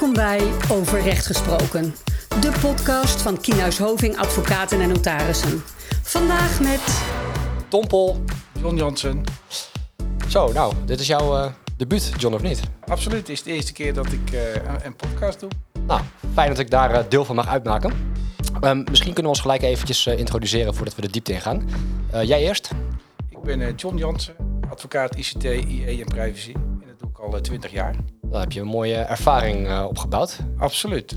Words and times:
Welkom 0.00 0.18
bij 0.22 0.52
Over 0.70 1.00
Recht 1.00 1.26
Gesproken, 1.26 1.94
de 2.40 2.52
podcast 2.60 3.22
van 3.22 3.40
Kienhuis 3.40 3.78
Hoving 3.78 4.16
Advocaten 4.16 4.80
en 4.80 4.88
Notarissen. 4.88 5.62
Vandaag 6.02 6.60
met 6.60 7.02
Tom 7.68 7.86
Pol. 7.86 8.24
John 8.60 8.76
Jansen. 8.76 9.24
Zo, 10.28 10.52
nou, 10.52 10.74
dit 10.84 11.00
is 11.00 11.06
jouw 11.06 11.36
uh, 11.36 11.52
debuut, 11.76 12.12
John, 12.16 12.34
of 12.34 12.42
niet? 12.42 12.60
Absoluut, 12.84 13.18
het 13.18 13.28
is 13.28 13.42
de 13.42 13.52
eerste 13.52 13.72
keer 13.72 13.94
dat 13.94 14.12
ik 14.12 14.32
uh, 14.32 14.40
een 14.82 14.96
podcast 14.96 15.40
doe. 15.40 15.50
Nou, 15.86 16.00
fijn 16.32 16.48
dat 16.48 16.58
ik 16.58 16.70
daar 16.70 16.94
uh, 16.94 17.00
deel 17.08 17.24
van 17.24 17.36
mag 17.36 17.48
uitmaken. 17.48 17.92
Um, 18.60 18.84
misschien 18.90 19.12
kunnen 19.12 19.22
we 19.22 19.28
ons 19.28 19.40
gelijk 19.40 19.62
eventjes 19.62 20.06
introduceren 20.06 20.74
voordat 20.74 20.94
we 20.94 21.02
de 21.02 21.10
diepte 21.10 21.32
ingaan. 21.32 21.68
jij 22.22 22.40
eerst? 22.40 22.70
Ik 23.28 23.42
ben 23.42 23.74
John 23.74 23.96
Jansen, 23.96 24.34
advocaat 24.70 25.16
ICT, 25.16 25.44
IE 25.44 26.00
en 26.00 26.04
privacy. 26.04 26.52
En 26.52 26.84
dat 26.86 26.98
doe 26.98 27.08
ik 27.08 27.18
al 27.18 27.40
20 27.40 27.70
jaar. 27.70 27.94
Daar 28.30 28.40
heb 28.40 28.52
je 28.52 28.60
een 28.60 28.66
mooie 28.66 28.96
ervaring 28.96 29.82
opgebouwd. 29.82 30.38
Absoluut. 30.58 31.14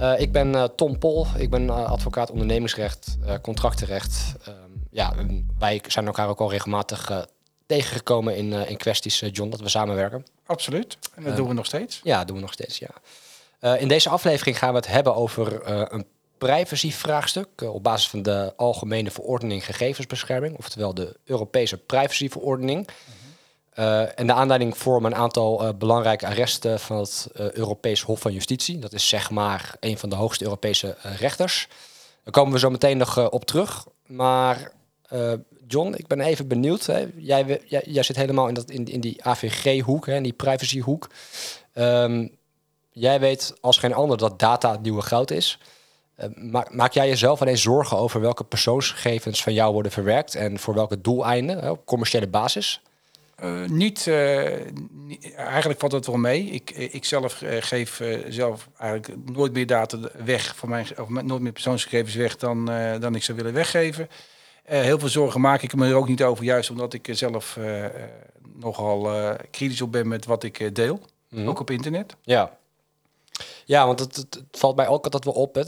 Uh, 0.00 0.20
ik 0.20 0.32
ben 0.32 0.54
uh, 0.54 0.64
Tom 0.64 0.98
Pol, 0.98 1.26
ik 1.36 1.50
ben 1.50 1.62
uh, 1.62 1.90
advocaat 1.90 2.30
ondernemingsrecht, 2.30 3.18
contractenrecht. 3.42 4.34
Ehm, 4.44 4.54
ja, 4.90 5.14
wij 5.58 5.80
zijn 5.86 6.06
elkaar 6.06 6.28
ook 6.28 6.40
al 6.40 6.50
regelmatig 6.50 7.26
tegengekomen 7.66 8.36
in, 8.36 8.52
in 8.52 8.76
kwesties, 8.76 9.22
John, 9.32 9.50
dat 9.50 9.60
we 9.60 9.68
samenwerken. 9.68 10.26
Absoluut, 10.46 10.98
en 11.14 11.22
dat 11.22 11.36
doen 11.36 11.48
we 11.48 11.54
nog 11.54 11.66
steeds. 11.66 12.00
Ja, 12.04 12.18
dat 12.18 12.26
doen 12.26 12.36
we 12.36 12.42
nog 12.42 12.52
steeds, 12.52 12.78
ja. 12.78 13.76
in 13.76 13.88
deze 13.88 14.08
aflevering 14.08 14.58
gaan 14.58 14.70
we 14.70 14.76
het 14.76 14.88
hebben 14.88 15.14
over 15.14 15.70
een 15.92 16.06
privacyvraagstuk 16.38 17.48
op 17.62 17.82
basis 17.82 18.08
van 18.08 18.22
de 18.22 18.52
Algemene 18.56 19.10
Verordening 19.10 19.64
Gegevensbescherming, 19.64 20.58
oftewel 20.58 20.94
de 20.94 21.16
Europese 21.24 21.78
Privacyverordening. 21.78 22.88
Uh, 23.78 24.18
en 24.18 24.26
de 24.26 24.32
aanleiding 24.32 24.78
voor 24.78 25.04
een 25.04 25.14
aantal 25.14 25.62
uh, 25.62 25.68
belangrijke 25.78 26.26
arresten 26.26 26.80
van 26.80 26.96
het 26.96 27.28
uh, 27.36 27.50
Europees 27.50 28.00
Hof 28.00 28.20
van 28.20 28.32
Justitie. 28.32 28.78
Dat 28.78 28.92
is 28.92 29.08
zeg 29.08 29.30
maar 29.30 29.76
een 29.80 29.98
van 29.98 30.08
de 30.08 30.16
hoogste 30.16 30.44
Europese 30.44 30.96
rechters. 31.18 31.68
Daar 32.24 32.32
komen 32.32 32.52
we 32.52 32.58
zo 32.58 32.70
meteen 32.70 32.96
nog 32.96 33.30
op 33.30 33.44
terug. 33.44 33.86
Maar 34.06 34.72
John, 35.66 35.94
ik 35.96 36.06
ben 36.06 36.20
even 36.20 36.48
benieuwd. 36.48 36.86
Hè. 36.86 37.06
Jij, 37.16 37.60
zit 38.02 38.16
helemaal 38.16 38.48
in, 38.48 38.54
dat, 38.54 38.70
in, 38.70 38.84
in 38.84 39.00
die 39.00 39.24
AVG-hoek, 39.24 40.06
in 40.06 40.22
die 40.22 40.32
privacy-hoek. 40.32 41.10
Um, 41.74 42.36
jij 42.90 43.20
weet 43.20 43.54
als 43.60 43.78
geen 43.78 43.94
ander 43.94 44.18
dat 44.18 44.38
data 44.38 44.70
het 44.70 44.82
nieuwe 44.82 45.02
goud 45.02 45.30
is. 45.30 45.58
Maak, 46.34 46.74
maak, 46.74 46.92
jij 46.92 47.08
jezelf 47.08 47.40
alleen 47.40 47.58
zorgen 47.58 47.96
over 47.96 48.20
welke 48.20 48.44
persoonsgegevens 48.44 49.42
van 49.42 49.52
jou 49.52 49.72
worden 49.72 49.92
verwerkt 49.92 50.34
en 50.34 50.58
voor 50.58 50.74
welke 50.74 51.00
doeleinden, 51.00 51.70
op 51.70 51.86
commerciële 51.86 52.28
basis? 52.28 52.82
Uh, 53.42 53.64
niet, 53.68 54.06
uh, 54.06 54.42
niet, 54.90 55.34
eigenlijk 55.34 55.80
valt 55.80 55.92
het 55.92 56.06
wel 56.06 56.16
mee. 56.16 56.44
Ik, 56.44 56.70
ik 56.70 57.04
zelf 57.04 57.42
uh, 57.42 57.50
geef 57.60 58.00
zelf 58.28 58.68
eigenlijk 58.78 59.30
nooit 59.32 59.52
meer 59.52 59.66
data 59.66 59.98
weg 60.24 60.56
van 60.56 60.68
mijn, 60.68 60.86
of 60.98 61.08
nooit 61.08 61.42
meer 61.42 61.52
persoonsgegevens 61.52 62.14
weg 62.14 62.36
dan, 62.36 62.64
dan 63.00 63.14
ik 63.14 63.22
zou 63.22 63.36
willen 63.36 63.52
weggeven. 63.52 64.08
heel 64.64 64.98
veel 64.98 65.08
zorgen 65.08 65.40
maak 65.40 65.62
ik 65.62 65.74
me 65.74 65.88
er 65.88 65.94
ook 65.94 66.08
niet 66.08 66.22
over, 66.22 66.44
juist 66.44 66.70
omdat 66.70 66.94
ik 66.94 67.08
zelf 67.10 67.58
nogal 68.54 69.10
kritisch 69.50 69.82
op 69.82 69.92
ben 69.92 70.08
met 70.08 70.24
wat 70.24 70.42
ik 70.42 70.74
deel, 70.74 71.00
mm 71.28 71.38
-hmm. 71.38 71.48
ook 71.48 71.60
op 71.60 71.70
internet. 71.70 72.16
Ja. 72.22 72.58
Ja, 73.64 73.86
want 73.86 73.98
het, 73.98 74.16
het, 74.16 74.42
valt 74.50 74.76
mij 74.76 74.88
ook 74.88 75.04
altijd 75.04 75.24
wel 75.24 75.34
op. 75.34 75.54
Hè. 75.54 75.62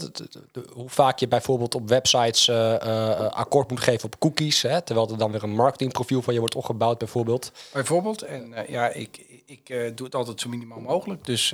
hoe 0.73 0.89
vaak 0.89 1.19
je 1.19 1.27
bijvoorbeeld 1.27 1.75
op 1.75 1.89
websites 1.89 2.47
uh, 2.47 2.55
uh, 2.83 3.19
akkoord 3.19 3.69
moet 3.69 3.79
geven 3.79 4.05
op 4.05 4.19
cookies. 4.19 4.61
Hè, 4.61 4.81
terwijl 4.81 5.09
er 5.09 5.17
dan 5.17 5.31
weer 5.31 5.43
een 5.43 5.55
marketingprofiel 5.55 6.21
van 6.21 6.33
je 6.33 6.39
wordt 6.39 6.55
opgebouwd, 6.55 6.97
bijvoorbeeld. 6.97 7.51
Bijvoorbeeld. 7.73 8.21
En 8.21 8.53
ja, 8.67 8.89
ik, 8.89 9.41
ik 9.45 9.67
doe 9.95 10.05
het 10.05 10.15
altijd 10.15 10.41
zo 10.41 10.49
minimaal 10.49 10.79
mogelijk. 10.79 11.25
Dus 11.25 11.53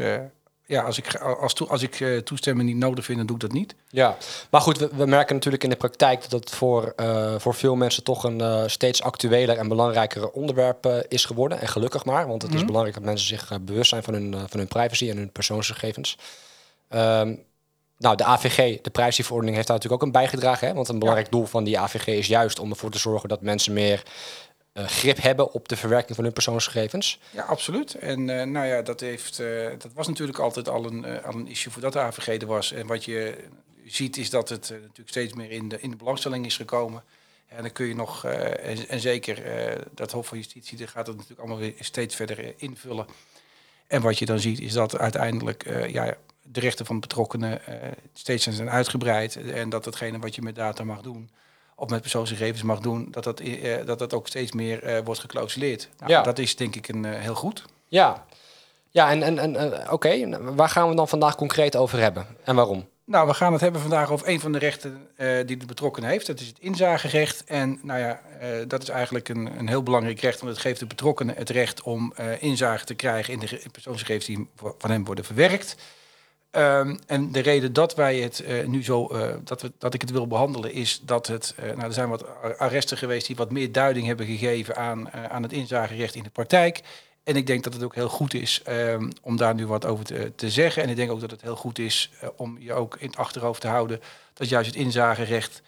ja, 0.71 0.81
als 0.81 0.97
ik, 0.97 1.15
als, 1.15 1.53
to, 1.53 1.67
als 1.67 1.81
ik 1.81 1.99
uh, 1.99 2.17
toestemming 2.17 2.69
niet 2.69 2.77
nodig 2.77 3.05
vind, 3.05 3.17
dan 3.17 3.27
doe 3.27 3.35
ik 3.35 3.41
dat 3.41 3.51
niet. 3.51 3.75
Ja, 3.89 4.17
maar 4.49 4.61
goed, 4.61 4.77
we, 4.77 4.89
we 4.95 5.05
merken 5.05 5.35
natuurlijk 5.35 5.63
in 5.63 5.69
de 5.69 5.75
praktijk 5.75 6.29
dat 6.29 6.39
het 6.39 6.49
voor, 6.51 6.93
uh, 6.97 7.35
voor 7.37 7.53
veel 7.53 7.75
mensen 7.75 8.03
toch 8.03 8.23
een 8.23 8.39
uh, 8.39 8.63
steeds 8.65 9.01
actueler 9.01 9.57
en 9.57 9.67
belangrijker 9.67 10.29
onderwerp 10.29 11.05
is 11.07 11.25
geworden. 11.25 11.61
En 11.61 11.67
gelukkig 11.67 12.05
maar, 12.05 12.27
want 12.27 12.41
het 12.41 12.41
mm 12.41 12.47
-hmm. 12.47 12.55
is 12.55 12.61
Mhm. 12.61 12.65
belangrijk 12.65 12.97
dat 12.97 13.05
mensen 13.05 13.27
zich 13.27 13.61
bewust 13.61 13.89
zijn 13.89 14.03
van 14.03 14.13
hun, 14.13 14.35
van 14.47 14.59
hun 14.59 14.67
privacy 14.67 15.09
en 15.09 15.17
hun 15.17 15.31
persoonsgegevens. 15.31 16.17
Um, 16.89 17.43
nou, 17.97 18.15
de 18.15 18.23
AVG, 18.23 18.81
de 18.81 18.89
privacyverordening, 18.89 19.55
heeft 19.55 19.67
daar 19.67 19.77
natuurlijk 19.77 20.01
ook 20.01 20.07
een 20.07 20.21
bijgedragen. 20.21 20.67
Hè? 20.67 20.73
Want 20.73 20.89
een 20.89 20.99
belangrijk 20.99 21.31
ja. 21.31 21.37
doel 21.37 21.45
van 21.45 21.63
die 21.63 21.79
AVG 21.79 22.07
is 22.07 22.27
juist 22.27 22.59
om 22.59 22.69
ervoor 22.69 22.91
te 22.91 22.99
zorgen 22.99 23.29
dat 23.29 23.41
mensen 23.41 23.73
meer 23.73 24.03
uh, 24.73 24.85
grip 24.85 25.21
hebben 25.21 25.53
op 25.53 25.67
de 25.67 25.75
verwerking 25.75 26.15
van 26.15 26.23
hun 26.23 26.33
persoonsgegevens. 26.33 27.19
Ja, 27.29 27.43
absoluut. 27.43 27.93
En 27.93 28.19
uh, 28.19 28.43
nou 28.43 28.65
ja, 28.65 28.81
dat, 28.81 28.99
heeft, 28.99 29.39
uh, 29.39 29.69
dat 29.77 29.93
was 29.93 30.07
natuurlijk 30.07 30.39
altijd 30.39 30.69
al 30.69 30.85
een, 30.85 31.23
al 31.23 31.33
een 31.33 31.47
issue 31.47 31.71
voordat 31.71 31.93
de 31.93 31.99
AVG 31.99 32.43
was. 32.43 32.71
En 32.71 32.87
wat 32.87 33.05
je 33.05 33.37
ziet 33.85 34.17
is 34.17 34.29
dat 34.29 34.49
het 34.49 34.69
natuurlijk 34.69 35.09
steeds 35.09 35.33
meer 35.33 35.51
in 35.51 35.69
de, 35.69 35.79
in 35.79 35.89
de 35.89 35.95
belangstelling 35.95 36.45
is 36.45 36.55
gekomen. 36.55 37.03
En 37.47 37.61
dan 37.61 37.71
kun 37.71 37.85
je 37.85 37.95
nog, 37.95 38.25
en, 38.25 38.87
en, 38.87 38.99
zeker 38.99 39.43
dat 39.95 40.11
Hof 40.11 40.27
van 40.27 40.37
Justitie, 40.37 40.87
gaat 40.87 41.07
het 41.07 41.15
natuurlijk 41.15 41.39
allemaal 41.39 41.57
weer 41.57 41.73
steeds 41.79 42.15
verder 42.15 42.53
invullen. 42.57 43.05
En 43.87 44.01
wat 44.01 44.19
je 44.19 44.25
dan 44.25 44.39
ziet 44.39 44.59
is 44.59 44.73
dat 44.73 44.97
uiteindelijk 44.97 45.87
ja, 45.91 46.15
de 46.41 46.59
rechten 46.59 46.85
van 46.85 46.99
betrokkenen 46.99 47.61
steeds 48.13 48.47
zijn 48.47 48.69
uitgebreid. 48.69 49.35
En 49.35 49.69
dat 49.69 49.85
hetgene 49.85 50.19
wat 50.19 50.35
je 50.35 50.41
met 50.41 50.55
data 50.55 50.83
mag 50.83 51.01
doen, 51.01 51.29
of 51.81 51.89
met 51.89 52.01
persoonsgegevens 52.01 52.61
mag 52.63 52.79
doen, 52.79 53.07
dat 53.11 53.23
dat, 53.23 53.41
uh, 53.41 53.85
dat, 53.85 53.99
dat 53.99 54.13
ook 54.13 54.27
steeds 54.27 54.51
meer 54.51 54.89
uh, 54.89 54.99
wordt 55.03 55.19
geclausuleerd. 55.19 55.89
Nou, 55.97 56.11
ja. 56.11 56.21
Dat 56.21 56.39
is 56.39 56.55
denk 56.55 56.75
ik 56.75 56.87
een, 56.87 57.03
uh, 57.03 57.11
heel 57.13 57.35
goed. 57.35 57.65
Ja, 57.87 58.25
ja 58.89 59.09
en, 59.09 59.23
en, 59.23 59.39
en 59.39 59.55
oké, 59.65 59.91
okay. 59.91 60.39
waar 60.39 60.69
gaan 60.69 60.89
we 60.89 60.95
dan 60.95 61.07
vandaag 61.07 61.35
concreet 61.35 61.75
over 61.75 61.99
hebben 61.99 62.25
en 62.43 62.55
waarom? 62.55 62.89
Nou, 63.05 63.27
we 63.27 63.33
gaan 63.33 63.51
het 63.51 63.61
hebben 63.61 63.81
vandaag 63.81 64.11
over 64.11 64.27
een 64.27 64.39
van 64.39 64.51
de 64.51 64.57
rechten 64.57 65.07
die 65.45 65.57
de 65.57 65.65
betrokkenen 65.65 66.09
heeft. 66.09 66.27
Dat 66.27 66.39
is 66.39 66.47
het 66.47 66.59
inzagerecht. 66.59 67.43
En 67.43 67.79
nou 67.81 67.99
ja, 67.99 68.21
dat 68.67 68.81
is 68.81 68.89
eigenlijk 68.89 69.29
een, 69.29 69.59
een 69.59 69.67
heel 69.67 69.83
belangrijk 69.83 70.19
recht, 70.19 70.39
want 70.39 70.51
het 70.51 70.61
geeft 70.61 70.79
de 70.79 70.85
betrokkenen 70.85 71.35
het 71.35 71.49
recht 71.49 71.81
om 71.81 72.13
inzage 72.39 72.85
te 72.85 72.93
krijgen 72.93 73.33
in 73.33 73.39
de 73.39 73.61
persoonsgegevens 73.71 74.25
die 74.25 74.49
van 74.77 74.91
hem 74.91 75.05
worden 75.05 75.25
verwerkt. 75.25 75.75
Um, 76.57 76.99
en 77.07 77.31
de 77.31 77.39
reden 77.39 77.73
dat 77.73 77.95
wij 77.95 78.19
het 78.19 78.43
uh, 78.47 78.65
nu 78.65 78.83
zo, 78.83 79.09
uh, 79.11 79.33
dat, 79.43 79.61
we, 79.61 79.71
dat 79.77 79.93
ik 79.93 80.01
het 80.01 80.11
wil 80.11 80.27
behandelen, 80.27 80.73
is 80.73 81.01
dat 81.03 81.27
het, 81.27 81.55
uh, 81.59 81.65
nou, 81.65 81.81
er 81.81 81.93
zijn 81.93 82.09
wat 82.09 82.25
arresten 82.57 82.97
geweest 82.97 83.27
die 83.27 83.35
wat 83.35 83.51
meer 83.51 83.71
duiding 83.71 84.07
hebben 84.07 84.25
gegeven 84.25 84.75
aan, 84.75 85.11
aan 85.11 85.43
het 85.43 85.53
inzagerecht 85.53 86.15
in 86.15 86.23
de 86.23 86.29
praktijk. 86.29 86.81
En 87.23 87.35
ik 87.35 87.47
denk 87.47 87.63
dat 87.63 87.73
het 87.73 87.83
ook 87.83 87.95
heel 87.95 88.09
goed 88.09 88.33
is 88.33 88.61
um, 88.69 89.09
om 89.21 89.37
daar 89.37 89.55
nu 89.55 89.67
wat 89.67 89.85
over 89.85 90.05
te, 90.05 90.31
te, 90.35 90.49
zeggen. 90.49 90.83
En 90.83 90.89
ik 90.89 90.95
denk 90.95 91.11
ook 91.11 91.19
dat 91.19 91.31
het 91.31 91.41
heel 91.41 91.55
goed 91.55 91.79
is 91.79 92.11
om 92.35 92.57
je 92.59 92.73
ook 92.73 92.95
in 92.99 93.07
het 93.07 93.17
achterhoofd 93.17 93.61
te 93.61 93.67
houden 93.67 94.01
dat 94.33 94.49
juist 94.49 94.67
het 94.67 94.79
inzagerecht 94.79 95.61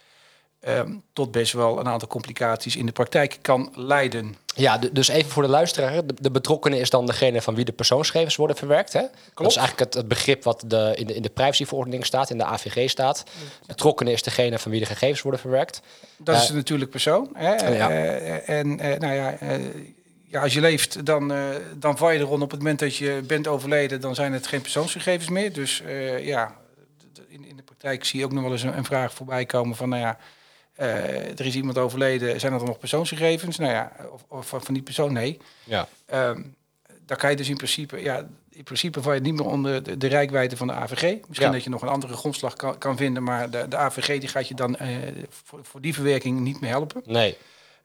um, 0.67 1.03
tot 1.13 1.31
best 1.31 1.53
wel 1.53 1.79
een 1.79 1.87
aantal 1.87 2.07
complicaties 2.07 2.75
in 2.75 2.85
de 2.85 2.91
praktijk 2.91 3.37
kan 3.41 3.71
leiden. 3.75 4.35
Ja, 4.55 4.77
dus 4.91 5.07
even 5.07 5.31
voor 5.31 5.43
de 5.43 5.49
luisteraar. 5.49 6.05
De, 6.05 6.13
de 6.21 6.31
betrokkenen 6.31 6.79
is 6.79 6.89
dan 6.89 7.05
degene 7.05 7.41
van 7.41 7.55
wie 7.55 7.65
de 7.65 7.71
persoonsgegevens 7.71 8.35
worden 8.35 8.57
verwerkt. 8.57 8.93
Hè? 8.93 8.99
Klopt. 8.99 9.35
Dat 9.35 9.49
is 9.49 9.55
eigenlijk 9.55 9.89
het, 9.89 9.93
het 9.93 10.07
begrip 10.07 10.43
wat 10.43 10.63
de, 10.67 10.93
in, 10.95 11.07
de, 11.07 11.15
in 11.15 11.21
de 11.21 11.29
privacyverordening 11.29 12.05
staat, 12.05 12.29
in 12.29 12.37
de 12.37 12.43
AVG 12.43 12.89
staat. 12.89 13.23
Betrokkenen 13.65 14.13
is 14.13 14.23
degene 14.23 14.59
van 14.59 14.71
wie 14.71 14.79
de 14.79 14.85
gegevens 14.85 15.21
worden 15.21 15.39
verwerkt. 15.39 15.81
Dat 16.17 16.35
uh, 16.35 16.41
is 16.41 16.49
een 16.49 16.55
natuurlijk 16.55 16.91
persoon. 16.91 17.29
Hè? 17.33 17.53
Ja. 17.53 17.89
Uh, 17.89 18.49
en 18.49 18.67
uh, 18.67 18.97
nou 18.97 19.13
ja, 19.13 19.37
ja, 20.27 20.41
als 20.41 20.53
je 20.53 20.61
leeft, 20.61 21.05
dan, 21.05 21.33
dan 21.75 21.97
val 21.97 22.11
je 22.11 22.19
er 22.19 22.25
rond. 22.25 22.41
Op 22.41 22.51
het 22.51 22.59
moment 22.59 22.79
dat 22.79 22.95
je 22.95 23.21
bent 23.27 23.47
overleden, 23.47 24.01
dan 24.01 24.15
zijn 24.15 24.33
het 24.33 24.47
geen 24.47 24.61
persoonsgegevens 24.61 25.29
meer. 25.29 25.53
Dus 25.53 25.83
ja, 26.19 26.55
in, 27.27 27.45
in 27.45 27.55
de 27.55 27.63
praktijk 27.63 28.05
zie 28.05 28.19
je 28.19 28.25
ook 28.25 28.31
nog 28.31 28.43
wel 28.43 28.51
eens 28.51 28.63
een, 28.63 28.77
een 28.77 28.85
vraag 28.85 29.13
voorbij 29.13 29.45
komen 29.45 29.75
van, 29.75 29.89
nou 29.89 30.01
ja, 30.01 30.17
er 30.83 31.45
is 31.45 31.55
iemand 31.55 31.77
overleden, 31.77 32.39
zijn 32.39 32.53
er 32.53 32.59
dan 32.59 32.67
nog 32.67 32.79
persoonsgegevens? 32.79 33.57
Nou 33.57 33.71
ja, 33.71 33.91
of, 34.11 34.25
of 34.27 34.47
van 34.47 34.73
die 34.73 34.83
persoon, 34.83 35.13
nee. 35.13 35.39
Ja. 35.63 35.87
Um, 36.13 36.55
dan 37.05 37.17
kan 37.17 37.29
je 37.29 37.35
dus 37.35 37.49
in 37.49 37.57
principe, 37.57 38.01
ja, 38.01 38.27
in 38.49 38.63
principe 38.63 39.01
val 39.01 39.13
je 39.13 39.19
niet 39.19 39.33
meer 39.33 39.45
onder 39.45 39.83
de, 39.83 39.97
de 39.97 40.07
rijkwijde 40.07 40.57
van 40.57 40.67
de 40.67 40.73
AVG. 40.73 41.01
Misschien 41.27 41.47
ja. 41.47 41.53
dat 41.53 41.63
je 41.63 41.69
nog 41.69 41.81
een 41.81 41.87
andere 41.87 42.13
grondslag 42.13 42.55
kan, 42.55 42.77
kan 42.77 42.97
vinden, 42.97 43.23
maar 43.23 43.49
de, 43.49 43.67
de 43.67 43.77
AVG 43.77 44.19
die 44.19 44.29
gaat 44.29 44.47
je 44.47 44.55
dan 44.55 44.77
uh, 44.81 44.87
voor, 45.29 45.59
voor 45.65 45.81
die 45.81 45.93
verwerking 45.93 46.39
niet 46.39 46.61
meer 46.61 46.69
helpen. 46.69 47.01
Nee. 47.05 47.37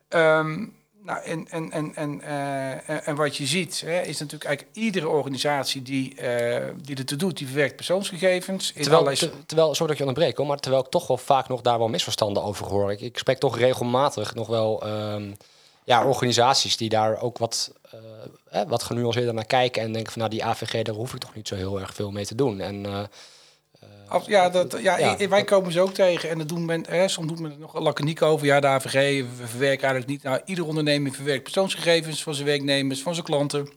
Um, 0.08 0.76
nou, 1.08 1.22
en, 1.22 1.46
en, 1.50 1.70
en, 1.70 1.94
en, 1.94 2.20
uh, 2.24 3.08
en 3.08 3.16
wat 3.16 3.36
je 3.36 3.46
ziet, 3.46 3.80
hè, 3.80 4.00
is 4.00 4.18
natuurlijk 4.18 4.44
eigenlijk 4.44 4.76
iedere 4.76 5.08
organisatie 5.08 5.82
die, 5.82 6.14
uh, 6.20 6.64
die 6.82 6.96
er 6.96 7.04
toe 7.04 7.18
doet, 7.18 7.38
die 7.38 7.46
verwerkt 7.46 7.76
persoonsgegevens. 7.76 8.72
In 8.72 8.82
terwijl, 8.82 9.02
allerlei... 9.02 9.30
te, 9.30 9.46
terwijl, 9.46 9.74
sorry 9.74 9.88
dat 9.88 9.96
je 9.96 10.04
onderbreek, 10.06 10.36
hoor, 10.36 10.46
maar 10.46 10.58
terwijl 10.58 10.84
ik 10.84 10.90
toch 10.90 11.06
wel 11.06 11.16
vaak 11.16 11.48
nog 11.48 11.60
daar 11.60 11.78
wel 11.78 11.88
misverstanden 11.88 12.42
over 12.42 12.66
hoor. 12.66 12.92
Ik, 12.92 13.00
ik 13.00 13.18
spreek 13.18 13.38
toch 13.38 13.58
regelmatig 13.58 14.34
nog 14.34 14.46
wel 14.46 14.86
um, 14.86 15.36
ja, 15.84 16.06
organisaties 16.06 16.76
die 16.76 16.88
daar 16.88 17.20
ook 17.20 17.38
wat, 17.38 17.72
eh, 18.50 18.62
wat 18.66 18.82
genuanceerder 18.82 19.34
naar 19.34 19.46
kijken 19.46 19.82
en 19.82 19.92
denken 19.92 20.12
van 20.12 20.20
nou 20.20 20.34
die 20.34 20.44
AVG, 20.44 20.82
daar 20.82 20.94
hoef 20.94 21.14
ik 21.14 21.20
toch 21.20 21.34
niet 21.34 21.48
zo 21.48 21.54
heel 21.54 21.80
erg 21.80 21.94
veel 21.94 22.10
mee 22.10 22.26
te 22.26 22.34
doen. 22.34 22.60
En, 22.60 22.86
Af, 24.08 24.26
ja, 24.26 24.48
dat, 24.48 24.76
ja, 24.80 24.98
ja, 24.98 25.28
wij 25.28 25.44
komen 25.44 25.72
ze 25.72 25.80
ook 25.80 25.94
tegen 25.94 26.30
en 26.30 26.38
dat 26.38 26.48
doen 26.48 26.64
men, 26.64 26.84
hè, 26.88 27.08
soms 27.08 27.28
doet 27.28 27.38
men 27.40 27.50
het 27.50 27.60
nog 27.60 27.80
laconiek 27.80 28.22
over. 28.22 28.46
Ja, 28.46 28.60
de 28.60 28.66
AVG, 28.66 29.20
we 29.38 29.46
verwerken 29.46 29.88
eigenlijk 29.88 30.06
niet. 30.06 30.22
Nou, 30.22 30.40
ieder 30.44 30.66
onderneming 30.66 31.14
verwerkt 31.16 31.42
persoonsgegevens 31.42 32.22
van 32.22 32.34
zijn 32.34 32.46
werknemers, 32.46 33.02
van 33.02 33.14
zijn 33.14 33.26
klanten. 33.26 33.68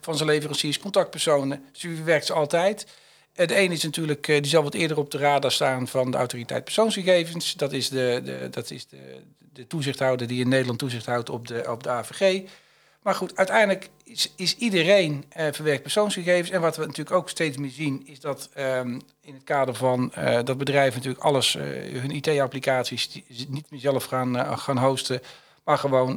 van 0.00 0.16
zijn 0.16 0.28
leveranciers, 0.28 0.78
contactpersonen. 0.78 1.64
Dus 1.72 1.82
u 1.82 2.04
werkt 2.04 2.26
ze 2.26 2.32
altijd. 2.32 2.86
Eh, 3.34 3.46
De 3.46 3.58
een 3.60 3.72
is 3.72 3.82
natuurlijk, 3.82 4.28
eh, 4.28 4.40
die 4.40 4.50
zal 4.50 4.62
wat 4.62 4.74
eerder 4.74 4.98
op 4.98 5.10
de 5.10 5.18
radar 5.18 5.52
staan 5.52 5.88
van 5.88 6.10
de 6.10 6.16
autoriteit 6.16 6.64
persoonsgegevens. 6.64 7.54
Dat 7.54 7.72
is 7.72 7.88
de, 7.88 8.20
de, 8.24 8.48
dat 8.50 8.70
is 8.70 8.86
de, 8.86 9.22
de 9.52 9.66
toezichthouder 9.66 10.26
die 10.26 10.40
in 10.40 10.48
Nederland 10.48 10.78
toezicht 10.78 11.06
houdt 11.06 11.30
op 11.30 11.46
de, 11.46 11.64
op 11.68 11.82
de 11.82 11.90
AVG. 11.90 12.42
Maar 13.02 13.14
goed, 13.14 13.36
uiteindelijk 13.36 13.90
is, 14.04 14.32
is 14.36 14.56
iedereen 14.56 15.24
eh, 15.28 15.46
verwerkt 15.52 15.82
persoonsgegevens. 15.82 16.50
En 16.50 16.60
wat 16.60 16.76
we 16.76 16.86
natuurlijk 16.86 17.16
ook 17.16 17.28
steeds 17.28 17.56
meer 17.56 17.70
zien, 17.70 18.02
is 18.06 18.20
dat 18.20 18.48
ehm, 18.54 19.00
in 19.20 19.34
het 19.34 19.44
kader 19.44 19.74
van 19.74 20.12
eh, 20.12 20.38
dat 20.44 20.58
bedrijven 20.58 20.96
natuurlijk 20.96 21.24
alles, 21.24 21.54
eh, 21.56 21.64
hun 22.00 22.10
IT-applicaties, 22.10 23.22
niet 23.48 23.70
meer 23.70 23.80
zelf 23.80 24.04
gaan, 24.04 24.58
gaan 24.58 24.78
hosten. 24.78 25.20
Maar 25.64 25.78
gewoon 25.78 26.16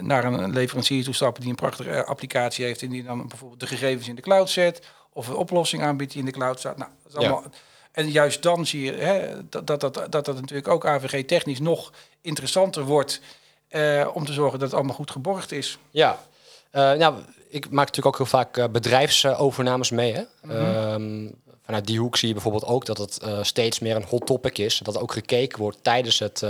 naar 0.00 0.24
een 0.24 0.52
leverancier 0.52 1.04
toe 1.04 1.14
stappen 1.14 1.40
die 1.40 1.50
een 1.50 1.56
prachtige 1.56 2.04
applicatie 2.04 2.64
heeft. 2.64 2.82
En 2.82 2.88
die 2.88 3.04
dan 3.04 3.28
bijvoorbeeld 3.28 3.60
de 3.60 3.66
gegevens 3.66 4.08
in 4.08 4.14
de 4.14 4.22
cloud 4.22 4.50
zet. 4.50 4.86
Of 5.12 5.28
een 5.28 5.34
oplossing 5.34 5.82
aanbiedt 5.82 6.10
die 6.12 6.20
in 6.20 6.26
de 6.26 6.32
cloud 6.32 6.58
staat. 6.58 6.76
Nou, 6.76 6.90
dat 7.02 7.12
is 7.12 7.20
Ja. 7.22 7.30
allemaal, 7.30 7.50
En 7.92 8.10
juist 8.10 8.42
dan 8.42 8.66
zie 8.66 8.84
je 8.84 8.92
hè, 8.92 9.48
dat, 9.48 9.66
dat, 9.66 9.80
dat, 9.80 9.94
dat 9.94 10.24
dat 10.24 10.34
natuurlijk 10.34 10.68
ook 10.68 10.86
AVG-technisch 10.86 11.60
nog 11.60 11.92
interessanter 12.20 12.84
wordt. 12.84 13.20
Eh, 13.74 14.08
om 14.12 14.24
te 14.24 14.32
zorgen 14.32 14.58
dat 14.58 14.68
het 14.68 14.76
allemaal 14.76 14.96
goed 14.96 15.10
geborgd 15.10 15.52
is. 15.52 15.78
Ja, 15.90 16.18
Eh, 16.70 16.92
nou, 16.92 17.14
ik 17.48 17.70
maak 17.70 17.86
natuurlijk 17.86 18.06
ook 18.06 18.16
heel 18.16 18.38
vaak 18.38 18.56
eh, 18.56 18.68
bedrijfsovernames 18.68 19.90
mee. 19.90 20.12
Hè? 20.12 20.22
Ehm, 20.48 21.30
vanuit 21.64 21.86
die 21.86 21.98
hoek 21.98 22.16
zie 22.16 22.28
je 22.28 22.34
bijvoorbeeld 22.34 22.64
ook 22.64 22.86
dat 22.86 22.98
het 22.98 23.18
steeds 23.40 23.78
meer 23.78 23.96
een 23.96 24.04
hot 24.08 24.26
topic 24.26 24.58
is. 24.58 24.78
Dat 24.78 24.98
ook 24.98 25.12
gekeken 25.12 25.58
wordt 25.58 25.78
tijdens 25.82 26.18
het, 26.18 26.42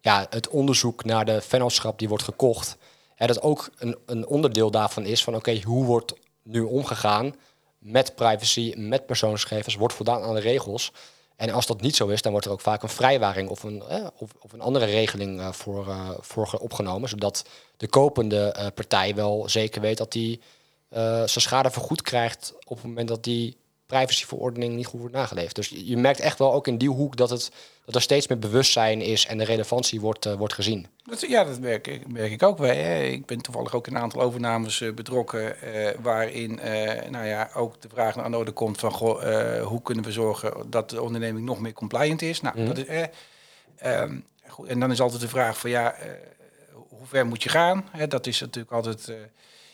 ja, 0.00 0.26
het 0.30 0.48
onderzoek 0.48 1.04
naar 1.04 1.24
de 1.24 1.40
vennootschap 1.40 1.98
die 1.98 2.08
wordt 2.08 2.24
gekocht. 2.24 2.76
Hè, 3.14 3.26
dat 3.26 3.42
ook 3.42 3.70
een, 3.78 3.96
een 4.06 4.26
onderdeel 4.26 4.70
daarvan 4.70 5.04
is 5.04 5.24
van 5.24 5.36
oké, 5.36 5.60
hoe 5.62 5.84
wordt 5.84 6.14
nu 6.42 6.60
omgegaan 6.60 7.34
met 7.78 8.14
privacy, 8.14 8.74
met 8.76 9.06
persoonsgegevens, 9.06 9.74
wordt 9.74 9.94
voldaan 9.94 10.22
aan 10.22 10.34
de 10.34 10.40
regels. 10.40 10.92
En 11.40 11.50
als 11.50 11.66
dat 11.66 11.80
niet 11.80 11.96
zo 11.96 12.06
is, 12.08 12.22
dan 12.22 12.30
wordt 12.32 12.46
er 12.46 12.52
ook 12.52 12.60
vaak 12.60 12.82
een 12.82 12.88
vrijwaring 12.88 13.48
of 13.48 13.62
een, 13.62 13.82
of, 14.18 14.30
of 14.40 14.52
een 14.52 14.60
andere 14.60 14.84
regeling 14.84 15.40
eh, 15.40 15.52
voor, 15.52 15.88
eh, 15.88 16.10
voor 16.20 16.46
ge- 16.46 16.60
opgenomen. 16.60 17.08
Zodat 17.08 17.44
de 17.76 17.88
kopende 17.88 18.52
eh, 18.52 18.66
partij 18.74 19.14
wel 19.14 19.48
zeker 19.48 19.80
weet 19.80 19.98
dat 19.98 20.12
hij 20.12 20.40
zijn 21.26 21.28
schade 21.28 21.70
vergoed 21.70 22.02
krijgt 22.02 22.54
op 22.64 22.76
het 22.76 22.86
moment 22.86 23.08
dat 23.08 23.24
die 23.24 23.56
privacyverordening 23.98 24.74
niet 24.74 24.86
goed 24.86 25.00
wordt 25.00 25.14
nageleefd. 25.14 25.54
Dus 25.54 25.68
je, 25.68 25.96
merkt 25.96 26.20
echt 26.20 26.38
wel 26.38 26.52
ook 26.52 26.66
in 26.66 26.78
die 26.78 26.88
hoek 26.88 27.16
dat, 27.16 27.30
het, 27.30 27.50
dat 27.84 27.94
er 27.94 28.00
steeds 28.02 28.26
meer 28.26 28.38
bewustzijn 28.38 29.00
is 29.00 29.26
en 29.26 29.38
de 29.38 29.44
relevantie 29.44 30.00
wordt, 30.00 30.26
eh, 30.26 30.34
wordt 30.34 30.54
gezien. 30.54 30.86
Dat, 31.04 31.20
ja, 31.20 31.44
dat 31.44 31.60
merk 31.60 31.86
ik, 31.86 32.08
merk 32.08 32.32
ik 32.32 32.42
ook 32.42 32.58
wel. 32.58 32.74
Hè. 32.74 33.02
Ik 33.02 33.26
ben 33.26 33.40
toevallig 33.40 33.74
ook 33.74 33.86
in 33.86 33.94
een 33.94 34.00
aantal 34.02 34.20
overnames 34.20 34.80
eh, 34.80 34.92
betrokken. 34.92 35.60
eh, 35.62 35.94
waarin 36.02 36.54
nou 37.10 37.26
ja, 37.26 37.50
ook 37.54 37.80
de 37.82 37.88
vraag 37.88 38.16
naar 38.16 38.30
de 38.30 38.36
orde 38.36 38.52
komt 38.52 38.78
van 38.80 38.92
goh, 38.92 39.62
hoe 39.62 39.82
kunnen 39.82 40.04
we 40.04 40.12
zorgen 40.12 40.70
dat 40.70 40.90
de 40.90 41.02
onderneming 41.02 41.46
nog 41.46 41.60
meer 41.60 41.72
compliant 41.72 42.22
is. 42.22 42.40
Nou, 42.40 42.58
Mhm. 42.58 42.66
dat 42.66 42.78
is, 42.78 42.86
eh, 42.86 43.04
ehm, 43.76 44.16
goed, 44.48 44.68
en 44.68 44.80
dan 44.80 44.90
is 44.90 45.00
altijd 45.00 45.20
de 45.20 45.28
vraag 45.28 45.58
van 45.58 45.70
ja, 45.70 45.94
hoe 46.88 47.06
ver 47.06 47.26
moet 47.26 47.42
je 47.42 47.48
gaan? 47.48 47.88
Hè, 47.90 48.06
dat 48.06 48.26
is 48.26 48.40
natuurlijk 48.40 48.72
altijd. 48.74 49.12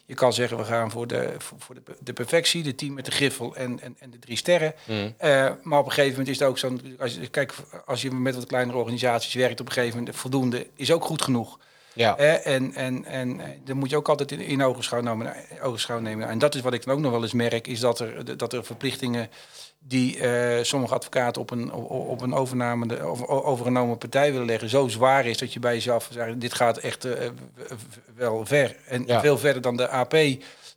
Eh, 0.06 0.08
je 0.08 0.14
kan 0.14 0.32
zeggen 0.32 0.56
we 0.56 0.64
gaan 0.64 0.90
voor 0.90 1.06
de, 1.06 1.34
voor, 1.38 1.58
voor 1.60 1.74
de, 1.74 1.80
de 2.00 2.12
perfectie, 2.12 2.62
de 2.62 2.74
team 2.74 2.94
met 2.94 3.04
de 3.04 3.10
griffel 3.10 3.56
en, 3.56 3.80
en, 3.80 3.96
en 3.98 4.10
de 4.10 4.18
drie 4.18 4.36
sterren. 4.36 4.74
Eh, 5.18 5.50
maar 5.62 5.78
op 5.78 5.86
een 5.86 5.92
gegeven 5.92 6.10
moment 6.10 6.28
is 6.28 6.38
het 6.38 6.48
ook 6.48 6.58
zo, 6.58 6.76
als 6.98 7.14
je, 7.14 7.26
kijk, 7.26 7.54
als 7.86 8.02
je 8.02 8.10
met 8.10 8.34
wat 8.34 8.46
kleinere 8.46 8.78
organisaties 8.78 9.34
werkt, 9.34 9.60
op 9.60 9.66
een 9.66 9.72
gegeven 9.72 9.98
moment 9.98 10.16
voldoende 10.16 10.66
is 10.74 10.92
ook 10.92 11.04
goed 11.04 11.22
genoeg. 11.22 11.58
Ja, 11.92 12.14
Hè, 12.16 12.32
en, 12.32 12.74
en, 12.74 13.04
en 13.04 13.40
eh, 13.40 13.48
dan 13.64 13.76
moet 13.76 13.90
je 13.90 13.96
ook 13.96 14.08
altijd 14.08 14.32
in, 14.32 14.40
in 14.40 14.62
ogenschouw 14.62 15.00
nemen, 15.00 15.34
ogenschouw 15.62 15.98
nemen. 15.98 16.28
En 16.28 16.38
dat 16.38 16.54
is 16.54 16.60
wat 16.60 16.72
ik 16.72 16.84
dan 16.84 16.94
ook 16.94 17.00
nog 17.00 17.10
wel 17.10 17.22
eens 17.22 17.32
merk, 17.32 17.66
is 17.66 17.80
dat 17.80 18.00
er, 18.00 18.36
dat 18.36 18.52
er 18.52 18.64
verplichtingen 18.64 19.30
die 19.88 20.18
eh, 20.18 20.64
sommige 20.64 20.94
advocaten 20.94 21.40
op 21.42 21.50
een, 21.50 21.72
op, 21.72 22.20
een 22.20 22.34
overname, 22.34 23.00
overgenomen 23.26 23.98
partij 23.98 24.30
willen 24.32 24.46
leggen, 24.46 24.68
zo 24.68 24.88
zwaar 24.88 25.26
is 25.26 25.38
dat 25.38 25.52
je 25.52 25.60
bij 25.60 25.74
jezelf 25.74 26.08
zegt, 26.12 26.40
dit 26.40 26.54
gaat 26.54 26.78
echt 26.78 27.04
eh, 27.04 27.28
w- 27.54 27.72
wel 28.14 28.46
ver. 28.46 28.76
En 28.86 29.04
Ja. 29.06 29.20
veel 29.20 29.38
verder 29.38 29.62
dan 29.62 29.76
de 29.76 29.88
AP 29.88 30.14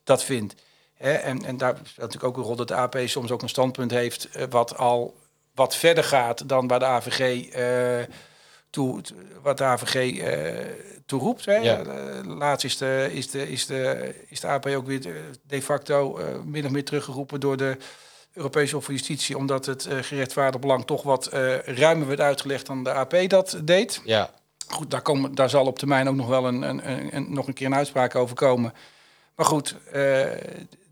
dat 0.04 0.24
vindt. 0.24 0.54
Hè, 0.94 1.12
en, 1.12 1.44
en 1.44 1.56
daar 1.56 1.74
speelt 1.76 1.96
natuurlijk 1.96 2.24
ook 2.24 2.36
een 2.36 2.42
rol 2.42 2.56
dat 2.56 2.68
de 2.68 2.74
AP 2.74 2.96
soms 3.04 3.30
ook 3.30 3.42
een 3.42 3.48
standpunt 3.48 3.90
heeft 3.90 4.28
eh, 4.32 4.44
wat 4.50 4.76
al 4.76 5.14
wat 5.54 5.76
verder 5.76 6.04
gaat 6.04 6.48
dan 6.48 6.66
waar 6.66 6.78
de 6.78 6.84
AVG 6.84 7.48
eh, 7.50 8.14
toe, 8.70 9.00
wat 9.42 9.58
de 9.58 9.64
AVG 9.64 10.18
eh 10.18 10.66
toe 11.06 11.20
roept. 11.20 11.44
Hè. 11.44 11.54
Ja. 11.56 11.82
Eh, 11.82 12.24
laatst 12.24 12.64
is 12.64 12.76
de, 12.76 13.08
is, 13.12 13.30
de, 13.30 13.50
is, 13.50 13.66
de, 13.66 14.14
is 14.28 14.40
de 14.40 14.46
AP 14.46 14.66
ook 14.66 14.86
weer 14.86 15.06
eh, 15.06 15.12
de 15.42 15.62
facto 15.62 16.16
eh, 16.18 16.24
min 16.44 16.64
of 16.64 16.70
meer 16.70 16.84
teruggeroepen 16.84 17.40
door 17.40 17.56
de 17.56 17.76
Europese 18.40 18.74
Hof 18.74 18.84
van 18.84 18.94
Justitie, 18.94 19.36
omdat 19.36 19.66
het 19.66 19.86
eh 19.86 19.96
gerechtvaardigd 20.00 20.60
belang 20.60 20.84
toch 20.86 21.02
wat 21.02 21.26
eh, 21.26 21.58
ruimer 21.58 22.06
werd 22.06 22.20
uitgelegd 22.20 22.66
dan 22.66 22.84
de 22.84 22.92
AP 22.92 23.14
dat 23.28 23.58
deed. 23.64 24.00
ja, 24.04 24.30
Goed, 24.68 24.90
daar, 24.90 25.02
komen, 25.02 25.34
daar 25.34 25.50
zal 25.50 25.66
op 25.66 25.78
termijn 25.78 26.08
ook 26.08 26.14
nog 26.14 26.26
wel 26.26 26.46
een, 26.46 26.62
een, 26.62 26.90
een, 26.90 27.16
een- 27.16 27.32
nog 27.32 27.46
een 27.46 27.52
keer 27.54 27.66
een 27.66 27.74
uitspraak 27.74 28.14
over 28.14 28.36
komen. 28.36 28.72
Maar 29.34 29.46
goed, 29.46 29.76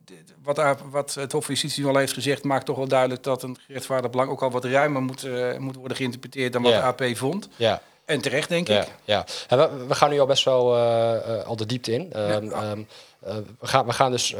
d- 0.04 0.12
wat, 0.42 0.80
wat 0.90 1.14
het 1.14 1.32
Hof 1.32 1.44
van 1.44 1.54
Justitie 1.54 1.86
al 1.86 1.96
heeft 1.96 2.12
gezegd, 2.12 2.44
maakt 2.44 2.66
toch 2.66 2.76
wel 2.76 2.88
duidelijk 2.88 3.22
dat 3.22 3.42
een 3.42 3.56
gerechtvaardigd 3.66 4.10
belang 4.12 4.30
ook 4.30 4.42
al 4.42 4.50
wat 4.50 4.64
ruimer 4.64 5.02
moet, 5.02 5.26
moet 5.58 5.76
worden 5.76 5.96
geïnterpreteerd 5.96 6.52
dan 6.52 6.62
wat 6.62 6.72
Ja. 6.72 6.92
de 6.92 7.04
AP 7.04 7.16
vond. 7.16 7.48
ja. 7.56 7.82
En 8.04 8.20
terecht, 8.20 8.48
denk 8.48 8.68
Ja, 8.68 8.80
ik. 8.82 8.88
ja. 9.04 9.24
We, 9.48 9.84
we 9.88 9.94
gaan 9.94 10.10
nu 10.10 10.20
al 10.20 10.26
best 10.26 10.44
wel 10.44 10.76
al 11.44 11.56
de 11.56 11.66
diepte 11.66 11.92
in. 11.92 12.12
Ehm, 12.12 12.50
ehm, 12.50 12.82
eh, 13.20 13.36
we, 13.60 13.66
gaan, 13.66 13.86
we 13.86 13.92
gaan 13.92 14.10
dus 14.10 14.34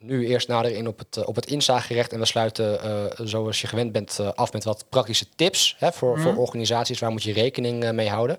nu 0.00 0.26
eerst 0.26 0.48
nader 0.48 0.72
in 0.72 0.86
op 0.86 0.98
het, 0.98 1.16
eh, 1.16 1.28
op 1.28 1.34
het 1.36 1.46
inzagerecht. 1.46 2.12
En 2.12 2.18
we 2.18 2.24
sluiten, 2.24 2.82
eh, 2.82 3.26
zoals 3.26 3.60
je 3.60 3.66
gewend 3.66 3.92
bent, 3.92 4.18
eh, 4.18 4.28
af 4.34 4.52
met 4.52 4.64
wat 4.64 4.84
praktische 4.88 5.26
tips 5.36 5.76
hè, 5.78 5.92
voor, 5.92 6.20
voor 6.20 6.36
organisaties. 6.36 6.98
Waar 6.98 7.10
moet 7.10 7.22
je 7.22 7.32
rekening 7.32 7.92
mee 7.92 8.08
houden? 8.08 8.38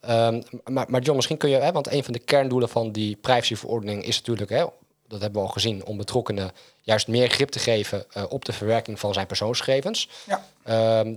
Ehm, 0.00 0.42
maar, 0.64 0.86
maar 0.88 1.00
John, 1.00 1.16
misschien 1.16 1.36
kun 1.36 1.50
je, 1.50 1.56
hè, 1.56 1.72
want 1.72 1.92
een 1.92 2.04
van 2.04 2.12
de 2.12 2.18
kerndoelen 2.18 2.68
van 2.68 2.92
die 2.92 3.16
privacyverordening 3.16 4.04
is 4.04 4.16
natuurlijk, 4.16 4.50
hè, 4.50 4.64
dat 5.08 5.20
hebben 5.20 5.40
we 5.40 5.46
al 5.46 5.52
gezien, 5.52 5.84
om 5.84 5.96
betrokkenen 5.96 6.50
juist 6.80 7.08
meer 7.08 7.28
grip 7.28 7.48
te 7.48 7.58
geven 7.58 8.06
op 8.28 8.44
de 8.44 8.52
verwerking 8.52 9.00
van 9.00 9.12
zijn 9.12 9.26
persoonsgegevens. 9.26 10.08
Ja. 10.26 10.44
Ehm, 10.62 11.14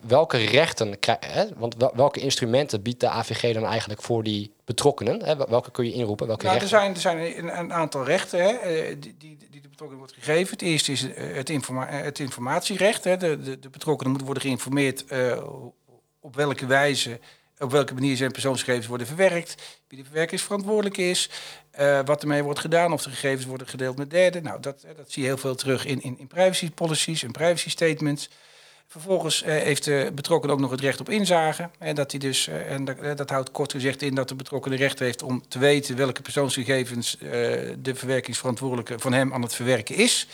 welke 0.00 0.36
rechten, 0.36 0.94
hè, 1.20 1.44
want 1.56 1.74
wel- 1.76 1.92
welke 1.94 2.20
instrumenten 2.20 2.82
biedt 2.82 3.00
de 3.00 3.08
AVG 3.08 3.54
dan 3.54 3.64
eigenlijk 3.64 4.02
voor 4.02 4.22
die 4.22 4.52
betrokkenen? 4.68 5.24
Hè? 5.24 5.36
Wel- 5.36 5.48
Welke 5.48 5.70
kun 5.70 5.84
je 5.84 5.92
inroepen? 5.92 6.26
Welke 6.26 6.46
Nou, 6.46 6.58
er 6.60 6.68
zijn, 6.68 6.94
er 6.94 7.00
zijn 7.00 7.38
een, 7.38 7.58
een 7.58 7.72
aantal 7.72 8.04
rechten 8.04 8.38
hè, 8.42 8.48
eh, 8.50 8.96
die, 8.98 9.14
die, 9.18 9.36
die 9.50 9.60
de 9.60 9.68
betrokkenen 9.68 9.98
wordt 9.98 10.14
gegeven. 10.14 10.52
Het 10.52 10.62
eerste 10.62 10.92
is 10.92 11.12
eh, 11.12 11.34
het, 11.34 11.50
informa 11.50 11.88
eh, 11.88 12.00
het 12.02 12.18
informatierecht. 12.18 13.04
Hè. 13.04 13.16
De, 13.16 13.40
de, 13.40 13.58
de 13.58 13.70
betrokkenen 13.70 14.08
moeten 14.10 14.26
worden 14.26 14.44
geïnformeerd 14.44 15.04
op 16.20 16.36
welke 16.36 16.66
wijze, 16.66 17.20
op 17.58 17.70
welke 17.70 17.94
manier 17.94 18.16
zijn 18.16 18.32
persoonsgegevens 18.32 18.86
worden 18.86 19.06
verwerkt, 19.06 19.54
wie 19.88 19.98
de 19.98 20.04
verwerkingsverantwoordelijk 20.04 20.96
is, 20.96 21.30
eh, 21.70 22.00
wat 22.04 22.22
ermee 22.22 22.42
wordt 22.42 22.60
gedaan, 22.60 22.92
of 22.92 23.02
de 23.02 23.10
gegevens 23.10 23.46
worden 23.46 23.68
gedeeld 23.68 23.96
met 23.96 24.10
derden. 24.10 24.42
Nou, 24.42 24.60
dat, 24.60 24.84
dat 24.96 25.10
zie 25.12 25.22
je 25.22 25.28
heel 25.28 25.38
veel 25.38 25.54
terug 25.54 25.84
in, 25.84 26.02
in, 26.02 26.18
in 26.18 26.26
privacy 26.26 26.70
policies 26.70 27.22
en 27.22 27.30
privacy 27.30 27.70
statements. 27.70 28.30
Vervolgens 28.90 29.42
eh, 29.42 29.54
heeft 29.54 29.84
de 29.84 30.10
betrokkenen 30.14 30.54
ook 30.54 30.60
nog 30.60 30.70
het 30.70 30.80
recht 30.80 31.00
op 31.00 31.08
inzage. 31.08 31.68
En 31.78 31.94
dat, 31.94 32.10
hij 32.10 32.20
dus, 32.20 32.48
eh, 32.48 32.72
en 32.72 32.84
dat, 32.84 32.98
eh, 32.98 33.16
dat 33.16 33.30
houdt 33.30 33.50
kort 33.50 33.72
gezegd 33.72 34.02
in 34.02 34.14
dat 34.14 34.28
de 34.28 34.34
betrokkenen 34.34 34.78
recht 34.78 34.98
heeft 34.98 35.22
om 35.22 35.42
te 35.48 35.58
weten 35.58 35.96
welke 35.96 36.22
persoonsgegevens 36.22 37.16
de 37.78 37.94
verwerkingsverantwoordelijke 37.94 38.98
van 38.98 39.12
hem 39.12 39.32
aan 39.32 39.42
het 39.42 39.54
verwerken 39.54 39.94
is. 39.94 40.26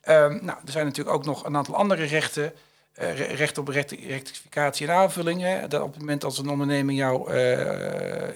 Ehm, 0.00 0.38
nou, 0.44 0.58
er 0.64 0.72
zijn 0.72 0.84
natuurlijk 0.84 1.16
ook 1.16 1.24
nog 1.24 1.44
een 1.44 1.56
aantal 1.56 1.74
andere 1.76 2.04
rechten. 2.04 2.52
re- 2.96 3.24
recht 3.24 3.58
op 3.58 3.68
rectificatie 3.68 4.86
en 4.86 4.94
aanvulling. 4.94 5.40
Hè, 5.40 5.68
dat 5.68 5.82
op 5.82 5.90
het 5.92 5.98
moment 6.00 6.24
als 6.24 6.38
een 6.38 6.48
onderneming 6.48 6.98
jouw, 6.98 7.32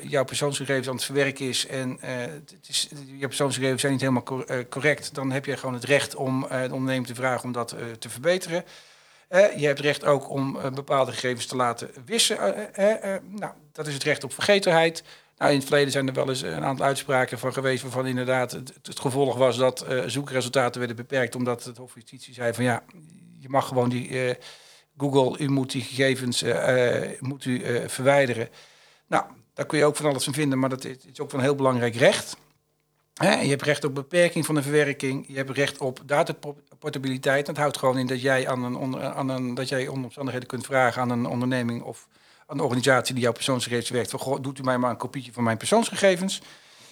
jouw 0.03 0.25
persoonsgegevens 0.25 0.89
aan 0.89 0.95
het 0.95 1.05
verwerken 1.05 1.49
is 1.49 1.67
en 1.67 1.99
het 2.01 2.69
is, 2.69 2.89
je 3.19 3.27
persoonsgegevens 3.27 3.81
zijn 3.81 3.93
niet 3.93 4.01
helemaal 4.01 4.23
cor- 4.23 4.69
correct, 4.69 5.15
dan 5.15 5.31
heb 5.31 5.45
je 5.45 5.57
gewoon 5.57 5.75
het 5.75 5.85
recht 5.85 6.15
om 6.15 6.41
de 6.41 6.69
onderneming 6.71 7.07
te 7.07 7.15
vragen 7.15 7.45
om 7.45 7.53
dat 7.53 7.77
te 7.99 8.09
verbeteren. 8.09 8.65
Je 9.29 9.67
hebt 9.67 9.81
recht 9.81 10.05
ook 10.05 10.31
om 10.31 10.57
eh, 10.57 10.71
bepaalde 10.71 11.13
gegevens 11.13 11.47
te 11.47 11.57
laten 11.57 11.91
wissen. 12.05 12.39
eh, 12.75 13.15
eh, 13.15 13.23
nou, 13.29 13.53
dat 13.73 13.87
is 13.87 13.95
het 13.95 14.03
recht 14.03 14.25
op 14.25 14.33
vergetenheid. 14.33 15.03
Nou, 15.37 15.51
in 15.51 15.57
het 15.59 15.67
verleden 15.67 15.93
zijn 15.93 16.09
er 16.09 16.15
wel 16.15 16.29
eens 16.29 16.43
een 16.43 16.65
aantal 16.65 16.87
uitspraken 16.87 17.39
van 17.39 17.53
geweest 17.53 17.83
waarvan 17.83 18.07
inderdaad 18.07 18.51
het, 18.53 19.01
gevolg 19.01 19.37
was 19.37 19.57
dat 19.57 19.87
zoekresultaten 20.07 20.79
werden 20.79 20.97
beperkt 20.97 21.35
omdat 21.35 21.65
het 21.65 21.77
Hof 21.77 21.93
van 21.93 22.01
Justitie 22.01 22.35
zei 22.35 22.55
van 22.55 22.65
ja, 22.65 22.83
je 23.39 23.49
mag 23.49 23.69
gewoon 23.69 23.89
die 23.89 24.37
Google, 24.97 25.45
u 25.45 25.49
moet 25.49 25.71
die 25.71 25.83
gegevens 25.83 26.45
moet 27.21 27.45
u, 27.45 27.63
verwijderen. 27.89 28.49
Nou, 29.07 29.25
daar 29.55 29.67
kun 29.67 29.79
je 29.79 29.85
ook 29.85 29.97
van 29.97 30.07
alles 30.07 30.25
van 30.25 30.33
vinden, 30.33 30.59
maar 30.59 30.69
dat 30.69 30.85
is, 30.85 31.21
ook 31.21 31.33
een 31.33 31.41
heel 31.41 31.55
belangrijk 31.55 31.95
recht. 31.95 32.37
Je 33.19 33.49
hebt 33.49 33.63
recht 33.63 33.85
op 33.85 33.95
beperking 33.95 34.47
van 34.47 34.55
de 34.55 34.63
verwerking. 34.63 35.25
Je 35.29 35.37
hebt 35.37 35.51
recht 35.51 35.79
op 35.79 36.01
dataportabiliteit. 36.07 37.47
Dat 37.47 37.57
houdt 37.57 37.79
gewoon 37.79 37.99
in 37.99 38.07
dat 38.07 38.21
jij, 38.21 38.49
aan 38.49 38.63
een, 38.63 38.99
aan 39.01 39.29
een, 39.29 39.55
dat 39.55 39.69
jij 39.69 39.87
omstandigheden 39.89 40.49
kunt 40.49 40.67
vragen 40.67 41.03
aan 41.03 41.11
een 41.11 41.27
onderneming 41.27 41.83
of 41.83 42.09
een 42.47 42.61
organisatie 42.61 43.15
die 43.15 43.23
jouw 43.23 43.33
persoonsgegevens 43.33 43.91
werkt. 43.91 44.11
Van, 44.11 44.39
doet 44.43 44.59
u 44.59 44.63
mij 44.63 44.79
maar 44.79 44.91
een 44.91 44.97
kopietje 44.97 45.33
van 45.33 45.43
mijn 45.43 45.57
persoonsgegevens. 45.57 46.43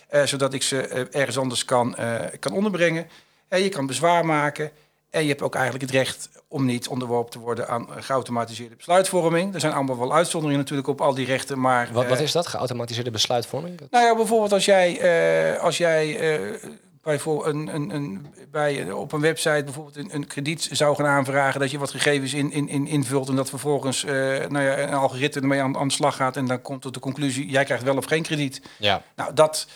eh, 0.09 0.23
zodat 0.25 0.55
ik 0.55 0.63
ze 0.63 0.81
eh, 0.81 1.21
ergens 1.21 1.39
anders 1.39 1.65
kan, 1.65 1.97
eh, 1.97 2.39
kan 2.41 2.53
onderbrengen. 2.53 3.09
En 3.49 3.63
je 3.63 3.69
kan 3.69 3.87
bezwaar 3.87 4.27
maken. 4.27 4.71
En 5.17 5.23
je 5.23 5.29
hebt 5.29 5.43
ook 5.43 5.55
eigenlijk 5.55 5.85
het 5.85 5.95
recht 5.95 6.29
om 6.49 6.65
niet 6.65 6.89
onderworpen 6.89 7.31
te 7.31 7.39
worden 7.39 7.69
aan 7.69 7.87
geautomatiseerde 7.97 8.77
besluitvorming. 8.77 9.55
Er 9.55 9.61
zijn 9.61 9.73
allemaal 9.73 9.99
wel 9.99 10.15
uitzonderingen 10.15 10.61
natuurlijk 10.61 10.89
op 10.89 11.01
al 11.01 11.15
die 11.15 11.27
rechten, 11.27 11.61
maar... 11.61 11.89
Wat, 11.93 12.07
wat 12.07 12.19
eh, 12.19 12.25
is 12.25 12.33
dat? 12.33 12.47
Geautomatiseerde 12.47 13.11
besluitvorming? 13.11 13.81
nou 13.91 14.05
ja, 14.05 14.17
bijvoorbeeld 14.17 14.53
als 14.53 14.65
jij, 14.65 15.01
eh, 15.01 15.63
als 15.63 15.79
jij 15.79 16.19
eh, 16.19 16.71
bij, 17.03 17.19
voor 17.19 17.47
een, 17.47 17.75
een, 17.75 17.95
een, 17.95 18.27
bij, 18.51 18.91
op 18.93 19.13
een 19.13 19.21
website 19.21 19.65
bijvoorbeeld 19.65 19.97
een, 19.97 20.15
een 20.15 20.27
krediet 20.27 20.69
zou 20.73 20.97
gaan 20.97 21.07
aanvragen, 21.07 21.61
dat 21.61 21.71
je 21.71 21.79
wat 21.79 21.91
gegevens 21.91 22.35
in, 22.35 22.53
in, 22.53 22.69
in 22.69 22.87
invult 22.87 23.29
en 23.29 23.37
dat 23.37 23.49
vervolgens 23.49 24.05
eh, 24.05 24.13
nou 24.49 24.65
ja, 24.65 24.79
een 24.79 24.95
algoritme 24.95 25.41
ermee 25.41 25.61
aan, 25.61 25.77
aan 25.77 25.89
de 25.89 25.95
slag 25.95 26.17
gaat 26.17 26.37
en 26.37 26.47
dan 26.47 26.63
komt 26.63 26.83
tot 26.83 26.95
de 26.95 27.01
conclusie, 27.01 27.49
jij 27.49 27.65
krijgt 27.65 27.85
wel 27.85 27.97
of 27.97 28.05
geen 28.05 28.23
krediet. 28.23 28.63
Ja. 28.79 29.03
Nou, 29.17 29.35
dat, 29.35 29.67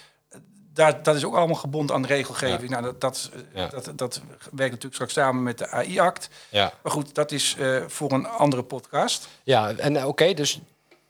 daar, 0.74 1.02
dat 1.02 1.16
is 1.16 1.24
ook 1.24 1.34
allemaal 1.34 1.56
gebonden 1.56 1.94
aan 1.96 2.02
de 2.02 2.08
regelgeving. 2.08 2.70
Nou, 2.70 2.82
dat, 2.82 3.00
dat, 3.00 3.30
Ja. 3.54 3.66
dat, 3.66 3.84
dat 3.96 4.20
werkt 4.42 4.56
natuurlijk 4.72 4.94
straks 4.94 5.12
samen 5.12 5.42
met 5.42 5.58
de 5.58 5.68
AI-act. 5.68 6.28
Ja. 6.48 6.72
Maar 6.82 6.92
goed, 6.92 7.14
dat 7.14 7.32
is 7.32 7.56
eh, 7.58 7.76
voor 7.86 8.12
een 8.12 8.26
andere 8.26 8.62
podcast. 8.62 9.28
Ja, 9.42 9.70
en 9.72 9.96
eh, 9.96 10.06
oké, 10.06 10.34
dus 10.34 10.60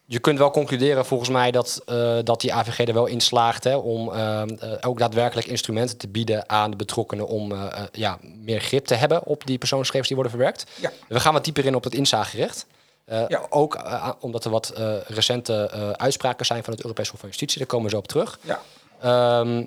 je 0.04 0.18
kunt 0.18 0.38
wel 0.38 0.50
concluderen 0.50 1.06
volgens 1.06 1.28
mij 1.30 1.50
dat, 1.50 1.82
eh, 1.86 2.18
dat 2.24 2.40
die 2.40 2.54
AVG 2.54 2.78
er 2.88 2.94
wel 2.94 3.06
in 3.06 3.20
slaagt 3.20 3.64
hè, 3.64 3.76
om 3.76 4.12
eh, 4.12 4.42
eh, 4.42 4.48
ook 4.80 4.98
daadwerkelijk 4.98 5.46
instrumenten 5.46 5.96
te 5.96 6.08
bieden 6.08 6.48
aan 6.48 6.70
de 6.70 6.76
betrokkenen 6.76 7.26
om 7.26 7.52
eh, 7.52 7.66
eh, 7.72 7.82
ja, 7.92 8.18
meer 8.22 8.60
grip 8.60 8.84
te 8.86 8.94
hebben 8.94 9.24
op 9.24 9.46
die 9.46 9.58
persoonsgegevens 9.58 10.08
die 10.08 10.16
worden 10.16 10.34
verwerkt. 10.36 10.66
Ja. 10.80 10.90
We 11.08 11.20
gaan 11.20 11.32
wat 11.32 11.44
dieper 11.44 11.64
in 11.64 11.74
op 11.74 11.84
het 11.84 11.94
inzagerecht. 11.94 12.66
Eh, 13.04 13.22
Ja. 13.28 13.46
Ook 13.48 13.74
eh, 13.74 14.08
omdat 14.20 14.44
er 14.44 14.50
wat 14.50 14.68
eh, 14.68 14.92
recente 15.06 15.70
eh, 15.72 15.90
uitspraken 15.90 16.46
zijn 16.46 16.64
van 16.64 16.72
het 16.72 16.82
Europees 16.82 17.08
Hof 17.08 17.20
van 17.20 17.28
Justitie. 17.28 17.58
Daar 17.58 17.66
komen 17.66 17.84
we 17.84 17.90
zo 17.92 17.98
op 17.98 18.08
terug. 18.08 18.38
Ja. 18.42 18.60
Ehm, 19.00 19.64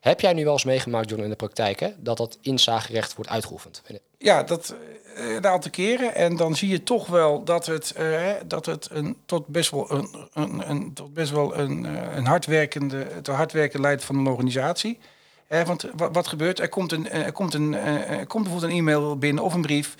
heb 0.00 0.20
jij 0.20 0.32
nu 0.32 0.44
wel 0.44 0.52
eens 0.52 0.64
meegemaakt, 0.64 1.10
John, 1.10 1.22
in 1.22 1.28
de 1.28 1.36
praktijk, 1.36 1.80
hè, 1.80 1.90
dat 1.98 2.16
dat 2.16 2.38
inzagerecht 2.40 3.14
wordt 3.14 3.30
uitgeoefend? 3.30 3.82
Ja, 4.18 4.42
dat 4.42 4.74
eh, 5.16 5.34
een 5.34 5.46
aantal 5.46 5.70
keren. 5.70 6.14
En 6.14 6.36
dan 6.36 6.56
zie 6.56 6.68
je 6.68 6.82
toch 6.82 7.06
wel 7.06 7.44
dat 7.44 7.66
het, 7.66 7.92
eh, 7.92 8.30
dat 8.46 8.66
het 8.66 8.88
een, 8.90 9.16
tot 9.26 9.46
best 9.46 9.70
wel 9.70 9.90
een, 9.90 10.28
een, 10.32 10.70
een, 10.70 10.92
tot 10.92 11.14
best 11.14 11.30
wel 11.30 11.58
een, 11.58 11.86
eh, 11.86 12.16
een 12.16 12.26
hardwerkende, 12.26 13.06
het 13.12 13.26
hardwerken 13.26 13.80
leidt 13.80 14.04
van 14.04 14.16
een 14.16 14.26
organisatie. 14.26 14.98
Want 15.48 15.86
wat, 15.96 16.26
gebeurt? 16.26 16.60
Er 16.60 16.68
komt, 16.68 16.92
een, 16.92 17.10
er, 17.10 17.32
komt 17.32 17.54
een, 17.54 17.74
er 17.74 18.26
komt 18.26 18.42
bijvoorbeeld 18.42 18.72
een 18.72 18.78
e-mail 18.78 19.18
binnen 19.18 19.44
of 19.44 19.54
een 19.54 19.60
brief. 19.60 19.94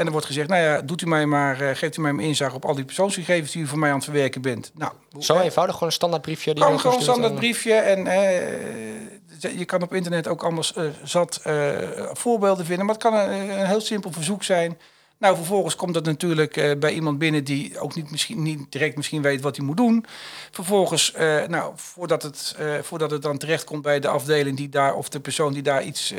En 0.00 0.06
er 0.06 0.12
wordt 0.12 0.26
gezegd, 0.26 0.48
nou 0.48 0.62
ja, 0.62 0.80
doet 0.80 1.02
u 1.02 1.06
mij 1.06 1.26
maar, 1.26 1.60
eh, 1.60 1.76
geeft 1.76 1.96
u 1.96 2.00
mij 2.00 2.12
maar 2.12 2.24
inzage 2.24 2.54
op 2.54 2.64
al 2.64 2.74
die 2.74 2.84
persoonsgegevens 2.84 3.52
die 3.52 3.62
u 3.62 3.66
voor 3.66 3.78
mij 3.78 3.88
aan 3.88 3.94
het 3.94 4.04
verwerken 4.04 4.42
bent. 4.42 4.70
Nou, 4.74 4.92
Zo 5.18 5.34
eh, 5.34 5.44
eenvoudig, 5.44 5.74
gewoon 5.74 5.88
een 5.88 5.94
standaardbriefje? 5.94 6.54
Die 6.54 6.62
gewoon, 6.62 6.80
verstuurt 6.80 7.04
standaard 7.04 7.34
briefje. 7.34 7.74
En 7.74 8.06
eh, 8.06 9.58
je 9.58 9.64
kan 9.64 9.82
op 9.82 9.94
internet 9.94 10.28
ook 10.28 10.42
eh, 10.42 10.84
zat 11.02 11.40
eh, 11.44 11.76
voorbeelden 12.12 12.66
vinden. 12.66 12.86
Maar 12.86 12.94
het 12.94 13.04
kan 13.04 13.14
een, 13.14 13.60
een 13.60 13.66
heel 13.66 13.80
simpel 13.80 14.12
verzoek 14.12 14.42
zijn. 14.42 14.78
Nou, 15.20 15.36
vervolgens 15.36 15.76
komt 15.76 15.94
dat 15.94 16.04
natuurlijk 16.04 16.56
eh, 16.56 16.78
bij 16.78 16.92
iemand 16.92 17.18
binnen 17.18 17.44
die 17.44 17.78
ook 17.78 17.94
niet, 17.94 18.10
misschien, 18.10 18.42
niet 18.42 18.72
direct 18.72 18.96
misschien 18.96 19.22
weet 19.22 19.40
wat 19.40 19.56
hij 19.56 19.64
moet 19.64 19.76
doen. 19.76 20.04
Vervolgens, 20.50 21.12
eh, 21.12 21.46
nou, 21.46 21.72
voordat 21.76 22.22
het, 22.22 22.54
eh, 22.58 22.74
voordat 22.82 23.10
het 23.10 23.22
dan 23.22 23.38
terechtkomt 23.38 23.82
bij 23.82 24.00
de 24.00 24.08
afdeling 24.08 24.56
die 24.56 24.68
daar, 24.68 24.94
of 24.94 25.08
de 25.08 25.20
persoon 25.20 25.52
die 25.52 25.62
daar 25.62 25.82
iets, 25.84 26.14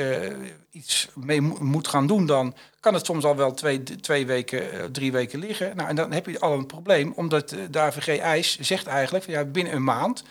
iets 0.70 1.08
mee 1.14 1.40
mo- 1.40 1.56
moet 1.60 1.88
gaan 1.88 2.06
doen, 2.06 2.26
dan 2.26 2.54
kan 2.80 2.94
het 2.94 3.06
soms 3.06 3.24
al 3.24 3.36
wel 3.36 3.54
twee, 3.54 3.82
twee 3.82 4.26
weken, 4.26 4.92
drie 4.92 5.12
weken 5.12 5.38
liggen. 5.38 5.76
Nou, 5.76 5.88
en 5.88 5.96
dan 5.96 6.12
heb 6.12 6.26
je 6.26 6.40
al 6.40 6.52
een 6.52 6.66
probleem, 6.66 7.12
omdat 7.16 7.56
de 7.70 7.78
AVG-eis 7.78 8.58
zegt 8.60 8.86
eigenlijk 8.86 9.26
ja, 9.26 9.44
binnen 9.44 9.74
een 9.74 9.84
maand 9.84 10.22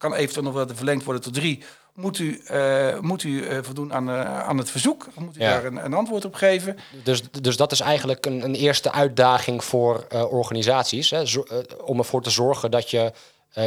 kan 0.00 0.14
eventueel 0.14 0.44
nog 0.44 0.54
wel 0.54 0.76
verlengd 0.76 1.04
worden 1.04 1.22
tot 1.22 1.34
drie. 1.34 1.62
Moet 1.94 2.18
u, 2.18 2.40
eh, 2.46 2.98
moet 3.00 3.22
u 3.22 3.42
eh, 3.46 3.58
voldoen 3.62 3.92
aan, 3.92 4.08
eh, 4.10 4.40
aan 4.48 4.58
het 4.58 4.70
verzoek? 4.70 5.06
Moet 5.18 5.36
u 5.36 5.40
Ja. 5.40 5.50
daar 5.50 5.64
een, 5.64 5.84
een 5.84 5.94
antwoord 5.94 6.24
op 6.24 6.34
geven? 6.34 6.76
Dus, 7.04 7.22
dus 7.40 7.56
dat 7.56 7.72
is 7.72 7.80
eigenlijk 7.80 8.26
een, 8.26 8.44
een 8.44 8.54
eerste 8.54 8.92
uitdaging 8.92 9.64
voor 9.64 10.06
organisaties. 10.30 11.10
Hè, 11.10 11.26
zo- 11.26 11.46
om 11.84 11.98
ervoor 11.98 12.22
te 12.22 12.30
zorgen 12.30 12.70
dat 12.70 12.90
je 12.90 13.12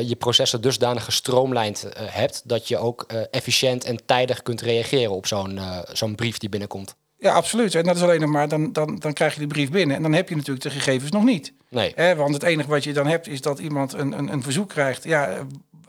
je 0.03 0.15
processen 0.15 0.61
dusdanig 0.61 1.03
gestroomlijnd 1.03 1.85
hebt... 1.97 2.41
dat 2.45 2.67
je 2.67 2.77
ook 2.77 3.01
efficiënt 3.31 3.83
en 3.83 4.05
tijdig 4.05 4.41
kunt 4.41 4.61
reageren 4.61 5.11
op 5.11 5.25
zo'n 5.27 5.59
zo'n 5.91 6.15
brief 6.15 6.37
die 6.37 6.49
binnenkomt. 6.49 6.95
Ja, 7.17 7.33
absoluut. 7.33 7.75
En 7.75 7.83
dat 7.83 7.95
is 7.95 8.01
alleen 8.01 8.21
nog 8.21 8.29
maar, 8.29 8.47
dan, 8.47 8.71
dan, 8.73 8.95
dan 8.99 9.13
krijg 9.13 9.33
je 9.33 9.39
die 9.39 9.47
brief 9.47 9.71
binnen. 9.71 9.95
En 9.95 10.01
dan 10.01 10.13
heb 10.13 10.29
je 10.29 10.35
natuurlijk 10.35 10.63
de 10.63 10.69
gegevens 10.69 11.11
nog 11.11 11.23
niet. 11.23 11.53
Nee, 11.69 11.93
want 12.15 12.33
het 12.33 12.43
enige 12.43 12.69
wat 12.69 12.83
je 12.83 12.93
dan 12.93 13.07
hebt 13.07 13.27
is 13.27 13.41
dat 13.41 13.59
iemand 13.59 13.93
een, 13.93 14.17
een, 14.17 14.31
een 14.33 14.43
verzoek 14.43 14.69
krijgt. 14.69 15.03
Ja, 15.03 15.37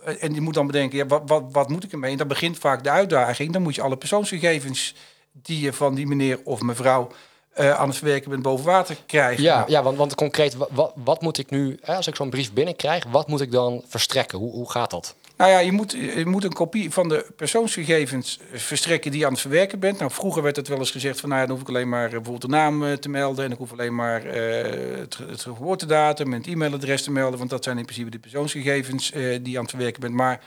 en 0.04 0.32
die 0.32 0.40
moet 0.40 0.54
dan 0.54 0.66
bedenken, 0.66 0.98
ja, 0.98 1.06
wat, 1.06 1.22
wat, 1.26 1.42
wat 1.52 1.68
moet 1.68 1.84
ik 1.84 1.92
ermee? 1.92 2.10
En 2.10 2.16
dan 2.16 2.28
begint 2.28 2.58
vaak 2.58 2.82
de 2.84 2.90
uitdaging. 2.90 3.52
Dan 3.52 3.62
moet 3.62 3.74
je 3.74 3.82
alle 3.82 3.96
persoonsgegevens 3.96 4.94
die 5.32 5.60
je 5.60 5.72
van 5.72 5.94
die 5.94 6.06
meneer 6.06 6.38
of 6.44 6.60
mevrouw 6.60 7.08
eh, 7.52 7.70
aan 7.70 7.88
het 7.88 7.96
verwerken 7.96 8.30
bent 8.30 8.42
boven 8.42 8.64
water 8.64 8.96
krijgen. 9.06 9.42
ja, 9.42 9.64
ja 9.68 9.82
want, 9.82 9.96
want 9.96 10.14
concreet, 10.14 10.54
wa- 10.54 10.66
wa- 10.70 10.92
wat 10.94 11.20
moet 11.22 11.38
ik 11.38 11.50
nu... 11.50 11.78
Als 11.84 12.06
ik 12.06 12.16
zo'n 12.16 12.30
brief 12.30 12.52
binnenkrijg, 12.52 13.04
wat 13.10 13.28
moet 13.28 13.40
ik 13.40 13.50
dan 13.52 13.82
verstrekken? 13.86 14.38
Hoe, 14.38 14.52
hoe 14.52 14.70
gaat 14.70 14.90
dat? 14.90 15.14
Nou 15.36 15.50
ja, 15.50 15.58
je 15.58 15.72
moet, 15.72 15.92
je 15.92 16.26
moet 16.26 16.44
een 16.44 16.52
kopie 16.52 16.90
van 16.90 17.08
de 17.08 17.26
persoonsgegevens 17.36 18.38
verstrekken 18.52 19.10
die 19.10 19.20
je 19.20 19.26
aan 19.26 19.32
het 19.32 19.40
verwerken 19.40 19.78
bent. 19.78 19.98
Nou, 19.98 20.10
vroeger 20.10 20.42
werd 20.42 20.56
het 20.56 20.68
wel 20.68 20.78
eens 20.78 20.90
gezegd 20.90 21.20
van, 21.20 21.28
nou 21.28 21.40
ja, 21.40 21.46
dan 21.46 21.56
hoef 21.56 21.68
ik 21.68 21.74
alleen 21.74 21.88
maar 21.88 22.04
eh, 22.04 22.10
bijvoorbeeld 22.10 22.40
de 22.40 22.48
naam 22.48 22.84
eh, 22.84 22.92
te 22.92 23.08
melden 23.08 23.44
en 23.44 23.52
ik 23.52 23.58
hoef 23.58 23.72
alleen 23.72 23.94
maar 23.94 24.24
eh, 24.24 24.98
het, 24.98 25.18
het 25.28 25.40
geboortedatum 25.40 26.32
en 26.32 26.38
het 26.38 26.46
e-mailadres 26.46 27.02
te 27.02 27.10
melden, 27.10 27.38
want 27.38 27.50
dat 27.50 27.64
zijn 27.64 27.78
in 27.78 27.84
principe 27.84 28.10
de 28.10 28.18
persoonsgegevens 28.18 29.10
die 29.10 29.50
je 29.50 29.56
aan 29.56 29.62
het 29.62 29.70
verwerken 29.70 30.00
bent. 30.00 30.14
Maar 30.14 30.40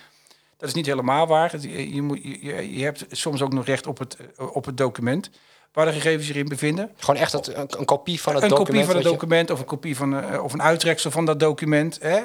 dat 0.57 0.69
is 0.69 0.75
niet 0.75 0.85
helemaal 0.85 1.27
waar. 1.27 1.61
Je, 1.61 1.93
je, 1.93 2.01
moet, 2.01 2.19
je, 2.23 2.77
je 2.77 2.83
hebt 2.83 3.05
soms 3.11 3.41
ook 3.41 3.53
nog 3.53 3.65
recht 3.65 3.87
op 3.87 3.97
het, 3.97 4.17
op 4.37 4.65
het 4.65 4.77
document 4.77 5.29
waar 5.73 5.85
de 5.85 5.91
gegevens 5.91 6.27
zich 6.27 6.35
in 6.35 6.47
bevinden. 6.47 6.91
Gewoon 6.97 7.21
echt 7.21 7.31
het, 7.31 7.47
een, 7.47 7.67
een 7.77 7.85
kopie 7.85 8.21
van 8.21 8.33
het 8.33 8.43
een 8.43 8.49
document? 8.49 8.67
kopie 8.75 8.85
van 8.85 8.95
het 8.95 9.03
je- 9.03 9.11
document 9.11 9.51
of 9.51 9.59
een 9.59 9.65
kopie 9.65 9.95
van 9.95 10.39
of 10.41 10.53
een 10.53 10.61
uittreksel 10.61 11.11
van 11.11 11.25
dat 11.25 11.39
document. 11.39 11.99
Hè? 12.01 12.19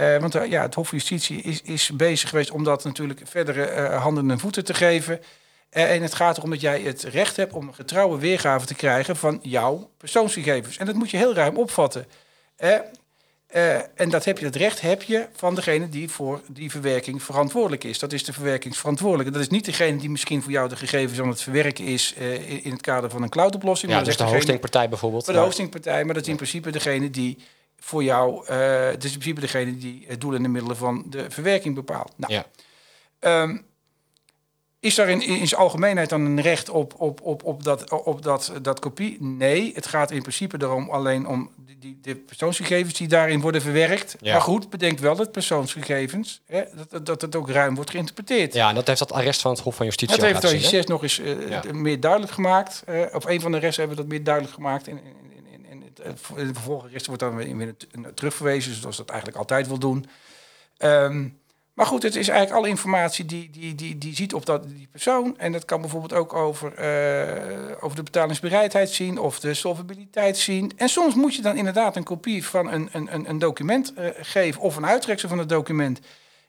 Eh, 0.00 0.16
want 0.16 0.34
eh, 0.34 0.50
ja, 0.50 0.62
het 0.62 0.74
Hof 0.74 0.88
van 0.88 0.98
Justitie 0.98 1.42
is, 1.42 1.62
is 1.62 1.90
bezig 1.90 2.28
geweest 2.28 2.50
om 2.50 2.64
dat 2.64 2.84
natuurlijk 2.84 3.20
verdere 3.24 3.64
eh, 3.64 4.02
handen 4.02 4.30
en 4.30 4.38
voeten 4.38 4.64
te 4.64 4.74
geven. 4.74 5.20
En 5.70 6.02
het 6.02 6.14
gaat 6.14 6.36
erom 6.36 6.50
dat 6.50 6.60
jij 6.60 6.80
het 6.80 7.02
recht 7.02 7.36
hebt 7.36 7.52
om 7.52 7.68
een 7.68 7.74
getrouwe 7.74 8.18
weergave 8.18 8.66
te 8.66 8.74
krijgen 8.74 9.16
van 9.16 9.38
jouw 9.42 9.90
persoonsgegevens. 9.96 10.76
En 10.76 10.86
dat 10.86 10.94
moet 10.94 11.10
je 11.10 11.16
heel 11.16 11.34
ruim 11.34 11.56
opvatten. 11.56 12.06
En 13.94 14.10
dat, 14.10 14.24
heb 14.24 14.38
je, 14.38 14.44
dat 14.44 14.54
recht 14.54 14.80
heb 14.80 15.02
je 15.02 15.26
van 15.32 15.54
degene 15.54 15.88
die 15.88 16.08
voor 16.08 16.40
die 16.46 16.70
verwerking 16.70 17.22
verantwoordelijk 17.22 17.84
is. 17.84 17.98
Dat 17.98 18.12
is 18.12 18.24
de 18.24 18.32
verwerkingsverantwoordelijke. 18.32 19.32
Dat 19.32 19.40
is 19.40 19.48
niet 19.48 19.64
degene 19.64 19.98
die 19.98 20.10
misschien 20.10 20.42
voor 20.42 20.52
jou 20.52 20.68
de 20.68 20.76
gegevens 20.76 21.20
aan 21.20 21.28
het 21.28 21.42
verwerken 21.42 21.84
is 21.84 22.12
in, 22.62 22.72
het 22.72 22.82
kader 22.82 23.10
van 23.10 23.22
een 23.22 23.28
cloudoplossing. 23.28 23.90
Ja, 23.90 23.96
maar 23.96 24.06
dat 24.06 24.16
dus 24.18 24.26
is 24.26 24.30
de 24.30 24.34
degene- 24.34 24.36
hostingpartij 24.36 24.88
bijvoorbeeld. 24.88 25.24
voor 25.24 25.34
de 25.34 25.40
hostingpartij, 25.40 26.04
maar 26.04 26.14
dat 26.14 26.22
is 26.22 26.28
in 26.28 26.36
principe 26.36 26.70
degene 26.70 27.10
die 27.10 27.38
voor 27.80 28.02
jou, 28.04 28.46
eh 28.46 28.84
het 28.86 29.04
is 29.04 29.12
in 29.12 29.18
principe 29.18 29.40
degene 29.40 29.76
die 29.78 30.04
het 30.08 30.20
doel 30.20 30.34
en 30.34 30.42
de 30.42 30.48
middelen 30.48 30.76
van 30.76 31.04
de 31.06 31.30
verwerking 31.30 31.74
bepaalt. 31.74 32.12
Nou, 32.16 32.32
Ja. 32.32 32.44
ehm, 33.18 33.56
is 34.80 34.94
daar 34.94 35.08
in, 35.08 35.22
in 35.22 35.48
zijn 35.48 35.60
algemeenheid 35.60 36.08
dan 36.08 36.20
een 36.20 36.40
recht 36.40 36.68
op, 36.68 36.94
op, 37.00 37.20
op, 37.20 37.44
op, 37.44 37.62
dat, 37.62 37.90
op 37.90 38.22
dat, 38.22 38.52
dat 38.62 38.78
kopie? 38.78 39.16
Nee, 39.20 39.72
het 39.74 39.86
gaat 39.86 40.10
in 40.10 40.20
principe 40.20 40.58
daarom 40.58 40.90
alleen 40.90 41.26
om 41.26 41.50
die, 41.56 41.78
die, 41.78 41.98
de 42.02 42.16
persoonsgegevens 42.16 42.94
die 42.94 43.08
daarin 43.08 43.40
worden 43.40 43.62
verwerkt. 43.62 44.16
Ja. 44.20 44.32
Maar 44.32 44.40
goed, 44.42 44.70
bedenk 44.70 44.98
wel 44.98 45.16
dat 45.16 45.32
persoonsgegevens, 45.32 46.40
hè, 46.46 46.62
dat, 46.88 47.06
dat, 47.06 47.20
het 47.20 47.36
ook 47.36 47.50
ruim 47.50 47.74
wordt 47.74 47.90
geïnterpreteerd. 47.90 48.54
Ja, 48.54 48.68
en 48.68 48.74
dat 48.74 48.86
heeft 48.86 48.98
dat 48.98 49.12
arrest 49.12 49.40
van 49.40 49.50
het 49.50 49.60
Hof 49.60 49.76
van 49.76 49.86
Justitie 49.86 50.16
Dat 50.16 50.26
heeft 50.26 50.70
de 50.70 50.84
nog 50.86 51.02
eens 51.02 51.18
eh, 51.18 51.48
Ja. 51.48 51.62
meer 51.72 52.00
duidelijk 52.00 52.32
gemaakt. 52.32 52.82
Eh, 52.86 53.00
op 53.12 53.28
een 53.28 53.40
van 53.40 53.52
de 53.52 53.58
resten 53.58 53.78
hebben 53.78 53.96
we 53.96 54.02
dat 54.02 54.12
meer 54.12 54.24
duidelijk 54.24 54.54
gemaakt. 54.54 54.86
In, 54.86 54.96
in, 55.04 55.29
de 56.02 56.54
vervolgenresten 56.54 57.16
wordt 57.16 57.22
dan 57.22 57.56
weer, 57.56 57.74
terugverwezen, 58.14 58.74
zoals 58.74 58.96
dat 58.96 59.08
eigenlijk 59.08 59.38
altijd 59.38 59.66
wil 59.66 59.78
doen. 59.78 60.06
Ehm, 60.76 61.28
maar 61.74 61.86
goed, 61.86 62.02
het 62.02 62.16
is 62.16 62.28
eigenlijk 62.28 62.58
alle 62.58 62.68
informatie 62.68 63.24
die, 63.24 63.50
die, 63.50 63.74
die, 63.74 63.98
die 63.98 64.14
ziet 64.14 64.34
op 64.34 64.46
dat, 64.46 64.68
die 64.68 64.88
persoon. 64.90 65.38
En 65.38 65.52
dat 65.52 65.64
kan 65.64 65.80
bijvoorbeeld 65.80 66.12
ook 66.12 66.32
over, 66.32 66.74
eh, 66.74 67.76
over 67.80 67.96
de 67.96 68.02
betalingsbereidheid 68.02 68.90
zien 68.90 69.18
of 69.18 69.40
de 69.40 69.54
solvabiliteit 69.54 70.38
zien. 70.38 70.72
En 70.76 70.88
soms 70.88 71.14
moet 71.14 71.34
je 71.34 71.42
dan 71.42 71.56
inderdaad 71.56 71.96
een 71.96 72.04
kopie 72.04 72.44
van 72.44 72.72
een, 72.72 72.88
een, 72.92 73.14
een, 73.14 73.28
een 73.28 73.38
document 73.38 73.94
eh, 73.94 74.08
geven 74.20 74.60
of 74.60 74.76
een 74.76 74.86
uittreksel 74.86 75.28
van 75.28 75.38
het 75.38 75.48
document. 75.48 76.00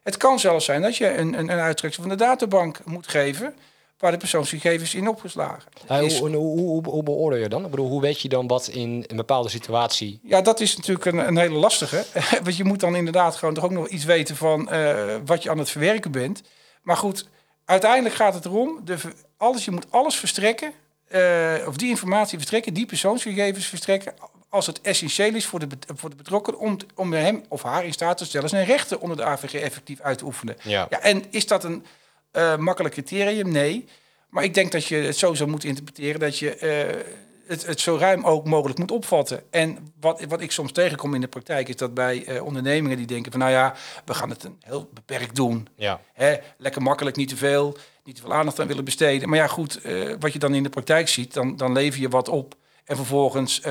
Het 0.04 0.18
kan 0.18 0.40
zelfs 0.40 0.66
zijn 0.66 0.82
dat 0.82 0.98
je 0.98 1.14
een, 1.18 1.40
een, 1.40 1.50
een 1.52 1.60
uittreksel 1.60 2.04
van 2.04 2.12
de 2.12 2.24
databank 2.24 2.86
moet 2.86 3.08
geven 3.08 3.54
waar 4.02 4.12
de 4.12 4.18
persoonsgegevens 4.18 4.96
in 4.96 5.08
opgeslagen. 5.08 5.72
Is. 5.88 6.20
hoe, 6.20 6.36
hoe, 6.36 6.60
hoe, 6.60 6.84
hoe 6.90 7.04
beoordeel 7.04 7.40
je 7.40 7.50
dan? 7.50 7.66
Ik 7.66 7.72
bedoel, 7.72 7.90
hoe 7.90 8.02
weet 8.02 8.22
je 8.22 8.30
dan 8.30 8.48
wat 8.48 8.68
in 8.68 9.04
een 9.08 9.16
bepaalde 9.16 9.50
situatie... 9.50 10.20
Ja, 10.24 10.42
dat 10.42 10.60
is 10.60 10.76
natuurlijk 10.76 11.06
een, 11.06 11.28
een 11.28 11.38
hele 11.38 11.56
lastige. 11.56 12.04
Want 12.44 12.58
je 12.58 12.64
moet 12.64 12.80
dan 12.80 12.96
inderdaad 12.96 13.36
gewoon 13.36 13.54
toch 13.54 13.64
ook 13.64 13.72
nog 13.72 13.88
iets 13.88 14.06
weten 14.06 14.36
van 14.36 14.70
eh, 14.70 15.16
wat 15.26 15.44
je 15.44 15.50
aan 15.50 15.58
het 15.58 15.70
verwerken 15.70 16.12
bent. 16.12 16.42
Maar 16.82 16.98
goed, 16.98 17.28
uiteindelijk 17.66 18.16
gaat 18.16 18.34
het 18.34 18.46
erom, 18.46 18.82
de, 18.86 18.98
alles, 19.38 19.66
je 19.66 19.72
moet 19.72 19.86
alles 19.90 20.16
verstrekken, 20.16 20.74
eh, 21.08 21.54
of 21.68 21.76
die 21.76 21.90
informatie 21.90 22.38
verstrekken, 22.38 22.74
die 22.74 22.86
persoonsgegevens 22.86 23.66
verstrekken, 23.66 24.14
als 24.50 24.68
het 24.68 24.82
essentieel 24.82 25.36
is 25.36 25.46
voor 25.46 25.60
de, 25.60 25.68
voor 25.96 26.10
de 26.10 26.16
betrokken 26.16 26.60
om, 26.60 26.78
om 26.96 27.14
hem 27.14 27.44
of 27.50 27.64
haar 27.64 27.86
in 27.86 27.94
staat 27.94 28.18
te 28.18 28.26
stellen 28.26 28.50
zijn 28.50 28.66
rechten 28.66 29.02
onder 29.02 29.18
de 29.18 29.24
AVG 29.24 29.54
effectief 29.54 30.00
uit 30.00 30.18
te 30.18 30.26
oefenen. 30.26 30.56
Ja. 30.64 30.88
Ja, 30.90 31.00
en 31.02 31.24
is 31.30 31.48
dat 31.48 31.64
een 31.64 31.86
eh, 32.32 32.58
makkelijk 32.58 32.94
criterium? 32.94 33.52
Nee. 33.52 33.86
Maar 34.30 34.44
ik 34.44 34.54
denk 34.54 34.72
dat 34.72 34.86
je 34.86 34.96
het 34.96 35.18
zo 35.18 35.34
zou 35.34 35.50
moeten 35.50 35.70
interpreteren 35.70 36.20
dat 36.20 36.38
je 36.38 36.56
eh, 36.56 37.02
het, 37.48 37.66
het 37.66 37.80
zo 37.80 37.98
ruim 37.98 38.24
ook 38.24 38.46
mogelijk 38.46 38.80
moet 38.80 38.92
opvatten. 38.92 39.44
En 39.50 39.94
wat, 40.00 40.24
wat 40.24 40.42
ik 40.42 40.52
soms 40.52 40.72
tegenkom 40.72 41.14
in 41.14 41.22
de 41.22 41.28
praktijk 41.28 41.68
is 41.68 41.76
dat 41.76 41.94
bij 41.94 42.26
eh, 42.26 42.46
ondernemingen 42.46 42.98
die 42.98 43.06
denken 43.06 43.32
van 43.32 43.40
nou 43.40 43.52
ja, 43.52 43.76
we 44.06 44.14
gaan 44.14 44.30
het 44.30 44.44
een 44.44 44.58
heel 44.60 44.90
beperkt 44.94 45.36
doen. 45.36 45.68
Ja. 45.76 46.02
Hè, 46.14 46.36
lekker 46.58 46.82
makkelijk, 46.82 47.16
niet 47.16 47.30
te 47.30 47.38
veel, 47.38 47.78
niet 48.04 48.16
te 48.16 48.22
veel 48.22 48.34
aandacht 48.34 48.60
aan 48.60 48.68
willen 48.68 48.86
besteden. 48.86 49.30
Maar 49.30 49.38
ja, 49.38 49.48
goed, 49.48 49.82
wat 50.20 50.34
je 50.34 50.40
dan 50.40 50.54
in 50.54 50.64
de 50.64 50.70
praktijk 50.70 51.08
ziet, 51.08 51.34
dan, 51.34 51.56
dan 51.56 51.72
lever 51.72 52.02
je 52.02 52.10
wat 52.10 52.30
op. 52.30 52.56
En 52.86 52.96
vervolgens 52.96 53.62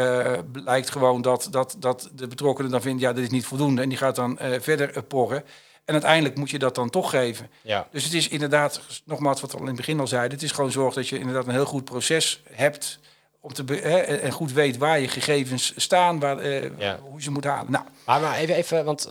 blijkt 0.53 0.91
gewoon 0.91 1.23
dat, 1.23 1.49
dat, 1.51 1.77
dat 1.79 2.11
de 2.15 2.27
betrokkenen 2.27 2.71
dan 2.71 2.83
vindt, 2.83 3.01
ja, 3.01 3.13
dit 3.13 3.25
is 3.25 3.31
niet 3.31 3.47
voldoende. 3.47 3.83
En 3.83 3.89
die 3.89 3.99
gaat 3.99 4.17
dan 4.17 4.39
verder 4.61 5.03
porren. 5.03 5.45
En 5.85 5.93
uiteindelijk 5.93 6.37
moet 6.37 6.51
je 6.51 6.59
dat 6.59 6.75
dan 6.75 6.91
toch 6.91 7.11
geven. 7.11 7.51
Ja. 7.63 7.89
Dus 7.91 8.05
het 8.05 8.13
is 8.13 8.29
inderdaad, 8.29 8.81
nogmaals 9.05 9.41
wat 9.41 9.51
we 9.51 9.57
al 9.57 9.63
in 9.63 9.69
het 9.69 9.77
begin 9.77 10.01
al 10.01 10.07
zeiden, 10.07 10.33
het 10.33 10.43
is 10.43 10.53
gewoon 10.53 10.71
zorg 10.71 10.95
dat 10.95 11.09
je 11.09 11.19
inderdaad 11.19 11.47
een 11.47 11.53
heel 11.53 11.65
goed 11.65 11.85
proces 11.85 12.43
hebt. 12.51 12.99
Om 13.41 13.53
te 13.53 13.65
hè, 13.65 13.99
en 13.99 14.33
goed 14.33 14.53
weet 14.53 14.77
waar 14.79 15.01
je 15.01 15.09
gegevens 15.09 15.73
staan, 15.77 16.19
waar, 16.21 16.39
eh, 16.39 16.79
Ja. 16.79 16.99
hoe 17.03 17.17
je 17.17 17.23
ze 17.23 17.31
moet 17.31 17.45
halen. 17.45 17.73
Nou, 17.73 17.85
Maar, 18.07 18.21
maar 18.21 18.37
even, 18.37 18.55
even 18.55 18.85
want, 18.85 19.09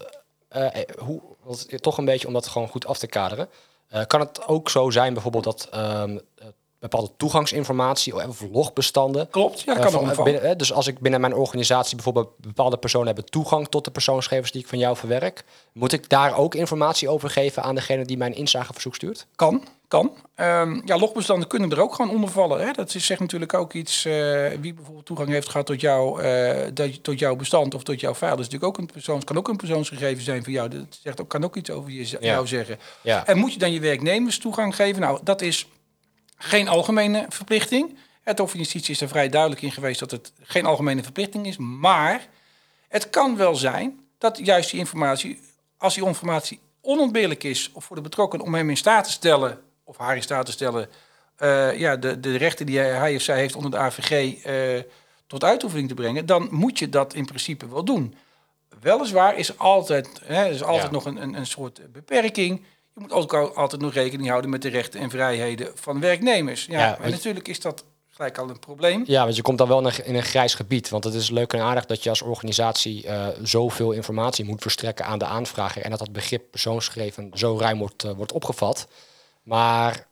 eh, 0.47 0.65
eh, 0.81 0.89
hoe, 0.97 1.21
want 1.43 1.67
toch 1.81 1.97
een 1.97 2.05
beetje 2.05 2.27
om 2.27 2.33
dat 2.33 2.47
gewoon 2.47 2.67
goed 2.67 2.85
af 2.85 2.97
te 2.97 3.07
kaderen. 3.07 3.49
Eh, 3.87 4.05
kan 4.05 4.19
het 4.19 4.47
ook 4.47 4.69
zo 4.69 4.89
zijn 4.89 5.13
bijvoorbeeld 5.13 5.43
dat 5.43 5.67
ehm, 5.71 6.17
eh, 6.35 6.47
bepaalde 6.79 7.11
toegangsinformatie 7.17 8.15
of 8.27 8.41
logbestanden... 8.51 9.29
klopt, 9.29 9.61
ja, 9.61 9.75
eh, 9.75 9.79
kan 9.81 9.89
van- 9.91 9.97
allemaal 9.99 10.15
van. 10.15 10.23
binnen, 10.23 10.43
eh, 10.43 10.55
dus 10.55 10.73
als 10.73 10.87
ik 10.87 10.99
binnen 10.99 11.21
mijn 11.21 11.33
organisatie 11.35 11.95
bijvoorbeeld 11.95 12.29
bepaalde 12.37 12.77
personen 12.77 13.07
hebben 13.07 13.25
toegang 13.25 13.67
tot 13.67 13.85
de 13.85 13.91
persoonsgegevens 13.91 14.51
die 14.51 14.61
ik 14.61 14.67
van 14.67 14.77
jou 14.79 14.97
verwerk, 14.97 15.43
moet 15.73 15.91
ik 15.91 16.09
daar 16.09 16.37
ook 16.37 16.55
informatie 16.55 17.09
over 17.09 17.29
geven 17.29 17.63
aan 17.63 17.75
degene 17.75 18.05
die 18.05 18.17
mijn 18.17 18.35
inzageverzoek 18.35 18.95
stuurt? 18.95 19.27
Kan, 19.35 19.63
kan. 19.87 20.11
Ehm, 20.35 20.81
ja, 20.85 20.97
logbestanden 20.97 21.47
kunnen 21.47 21.71
er 21.71 21.81
ook 21.81 21.93
gewoon 21.95 22.11
onder 22.11 22.29
vallen. 22.29 22.65
Hè? 22.65 22.71
Dat 22.71 22.95
is, 22.95 23.05
zegt 23.05 23.19
natuurlijk 23.19 23.53
ook 23.53 23.73
iets, 23.73 24.05
eh, 24.05 24.47
wie 24.61 24.73
bijvoorbeeld 24.73 25.05
toegang 25.05 25.29
heeft 25.29 25.49
gehad 25.49 25.65
tot, 25.65 25.81
jou, 25.81 26.21
eh, 26.21 26.67
dat, 26.73 27.03
tot 27.03 27.19
jouw 27.19 27.35
bestand 27.35 27.73
of 27.75 27.83
tot 27.83 27.99
jouw 27.99 28.15
file. 28.15 28.29
Dat 28.29 28.39
is 28.39 28.45
natuurlijk 28.45 28.71
ook 28.71 28.77
een 28.77 28.93
persoons, 28.93 29.23
kan 29.23 29.37
ook 29.37 29.47
een 29.47 29.55
persoonsgegeven 29.57 30.23
zijn 30.23 30.43
voor 30.43 30.53
jou. 30.53 30.69
Dat 30.69 30.81
zegt 31.03 31.21
ook, 31.21 31.29
kan 31.29 31.43
ook 31.43 31.55
iets 31.55 31.69
over 31.69 31.91
je, 31.91 32.07
Ja. 32.09 32.17
jou 32.19 32.47
zeggen. 32.47 32.77
Ja. 33.01 33.25
En 33.25 33.37
moet 33.37 33.53
je 33.53 33.59
dan 33.59 33.71
je 33.71 33.79
werknemers 33.79 34.39
toegang 34.39 34.75
geven? 34.75 35.01
Nou, 35.01 35.19
dat 35.23 35.41
is 35.41 35.67
geen 36.41 36.67
algemene 36.67 37.25
verplichting. 37.29 37.97
Het 38.21 38.37
Hof 38.39 38.49
van 38.49 38.59
Justitie 38.59 38.93
is 38.93 39.01
er 39.01 39.07
vrij 39.07 39.29
duidelijk 39.29 39.61
in 39.61 39.71
geweest 39.71 39.99
dat 39.99 40.11
het 40.11 40.31
geen 40.41 40.65
algemene 40.65 41.03
verplichting 41.03 41.47
is. 41.47 41.57
Maar 41.57 42.27
het 42.87 43.09
kan 43.09 43.35
wel 43.37 43.55
zijn 43.55 43.99
dat 44.17 44.37
juist 44.43 44.71
die 44.71 44.79
informatie, 44.79 45.39
als 45.77 45.93
die 45.95 46.05
informatie 46.05 46.59
onontbeerlijk 46.81 47.43
is 47.43 47.69
of 47.73 47.83
voor 47.85 47.95
de 47.95 48.01
betrokken 48.01 48.41
om 48.41 48.53
hem 48.53 48.69
in 48.69 48.77
staat 48.77 49.03
te 49.03 49.11
stellen, 49.11 49.61
of 49.83 49.97
haar 49.97 50.15
in 50.15 50.21
staat 50.21 50.45
te 50.45 50.51
stellen, 50.51 50.89
eh, 51.35 51.79
ja, 51.79 51.95
de, 51.95 52.19
de 52.19 52.35
rechten 52.37 52.65
die 52.65 52.77
hij, 52.77 52.89
hij 52.89 53.15
of 53.15 53.21
zij 53.21 53.37
heeft 53.37 53.55
onder 53.55 53.71
de 53.71 53.77
AVG 53.77 54.43
eh, 54.43 54.83
tot 55.27 55.43
uitoefening 55.43 55.87
te 55.87 55.93
brengen, 55.93 56.25
dan 56.25 56.47
moet 56.51 56.79
je 56.79 56.89
dat 56.89 57.13
in 57.13 57.25
principe 57.25 57.69
wel 57.69 57.83
doen. 57.83 58.15
Weliswaar 58.81 59.37
is 59.37 59.49
er 59.49 59.55
altijd, 59.57 60.09
hè, 60.23 60.49
is 60.49 60.63
altijd 60.63 60.85
Ja. 60.85 60.91
nog 60.91 61.05
een, 61.05 61.21
een, 61.21 61.33
een 61.33 61.47
soort 61.47 61.91
beperking. 61.91 62.63
Je 62.99 63.05
moet 63.05 63.13
ook 63.13 63.33
al- 63.33 63.55
altijd 63.55 63.81
nog 63.81 63.93
rekening 63.93 64.29
houden 64.29 64.49
met 64.49 64.61
de 64.61 64.69
rechten 64.69 64.99
en 64.99 65.09
vrijheden 65.09 65.71
van 65.75 65.99
werknemers. 65.99 66.65
Ja, 66.65 66.79
Ja, 66.79 66.99
en 66.99 67.11
natuurlijk 67.11 67.47
is 67.47 67.59
dat 67.61 67.83
gelijk 68.07 68.37
al 68.37 68.49
een 68.49 68.59
probleem. 68.59 69.03
Ja, 69.05 69.23
want 69.23 69.35
je 69.35 69.41
komt 69.41 69.57
dan 69.57 69.67
wel 69.67 69.79
in 69.79 69.85
een, 69.85 70.05
in 70.05 70.15
een 70.15 70.23
grijs 70.23 70.53
gebied. 70.53 70.89
Want 70.89 71.03
het 71.03 71.13
is 71.13 71.29
leuk 71.29 71.53
en 71.53 71.59
aardig 71.61 71.85
dat 71.85 72.03
je 72.03 72.09
als 72.09 72.21
organisatie 72.21 73.07
eh, 73.07 73.27
zoveel 73.43 73.91
informatie 73.91 74.45
moet 74.45 74.61
verstrekken 74.61 75.05
aan 75.05 75.19
de 75.19 75.25
aanvrager. 75.25 75.81
En 75.81 75.89
dat 75.89 75.99
dat 75.99 76.11
begrip 76.11 76.43
persoonsgegeven 76.51 77.31
zo 77.33 77.57
ruim 77.59 77.77
wordt, 77.79 78.03
eh, 78.03 78.11
wordt 78.11 78.31
opgevat. 78.31 78.87
Maar 79.43 80.07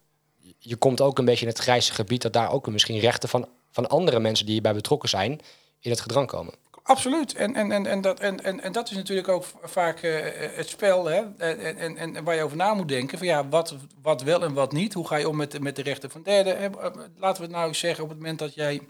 je 0.60 0.76
komt 0.76 1.02
ook 1.02 1.18
een 1.18 1.26
beetje 1.26 1.46
in 1.46 1.52
het 1.52 1.60
grijze 1.60 1.94
gebied 1.94 2.22
dat 2.22 2.34
daar 2.34 2.52
ook 2.52 2.68
misschien 2.68 3.00
rechten 3.00 3.30
van, 3.30 3.48
van 3.72 3.88
andere 3.90 4.20
mensen 4.20 4.46
die 4.46 4.54
hierbij 4.54 4.74
betrokken 4.74 5.10
zijn 5.10 5.40
in 5.80 5.92
het 5.92 6.02
gedrang 6.02 6.28
komen. 6.28 6.54
Absoluut. 6.88 7.34
En, 7.36 7.56
en, 7.56 7.72
en, 7.72 7.86
en, 7.86 8.02
dat, 8.02 8.20
en, 8.20 8.44
en, 8.44 8.62
en 8.62 8.72
dat 8.72 8.90
is 8.90 8.96
natuurlijk 8.96 9.28
ook 9.28 9.46
vaak 9.64 10.00
eh, 10.02 10.56
het 10.56 10.70
spel 10.70 11.06
hè? 11.06 11.24
En, 11.38 11.78
en, 11.78 11.98
en, 11.98 12.24
waar 12.24 12.36
je 12.36 12.44
over 12.44 12.58
na 12.58 12.74
moet 12.74 12.88
denken. 12.88 13.18
Van 13.18 13.28
ja, 13.28 13.48
wat, 13.48 13.76
wat 14.02 14.22
wel 14.22 14.44
en 14.44 14.54
wat 14.54 14.72
niet. 14.72 14.94
Hoe 14.94 15.08
ga 15.08 15.16
je 15.16 15.30
om 15.30 15.36
met, 15.36 15.60
met 15.60 15.76
de 15.76 15.82
rechten 15.82 16.10
van 16.10 16.24
derden? 16.24 16.58
hè? 16.58 16.66
Eh, 16.66 16.92
Laten 17.18 17.42
we 17.42 17.48
het 17.48 17.58
nou 17.58 17.74
zeggen 17.74 18.04
op 18.04 18.10
het 18.10 18.18
moment 18.18 18.40
dat 18.40 18.54
jij 18.54 18.82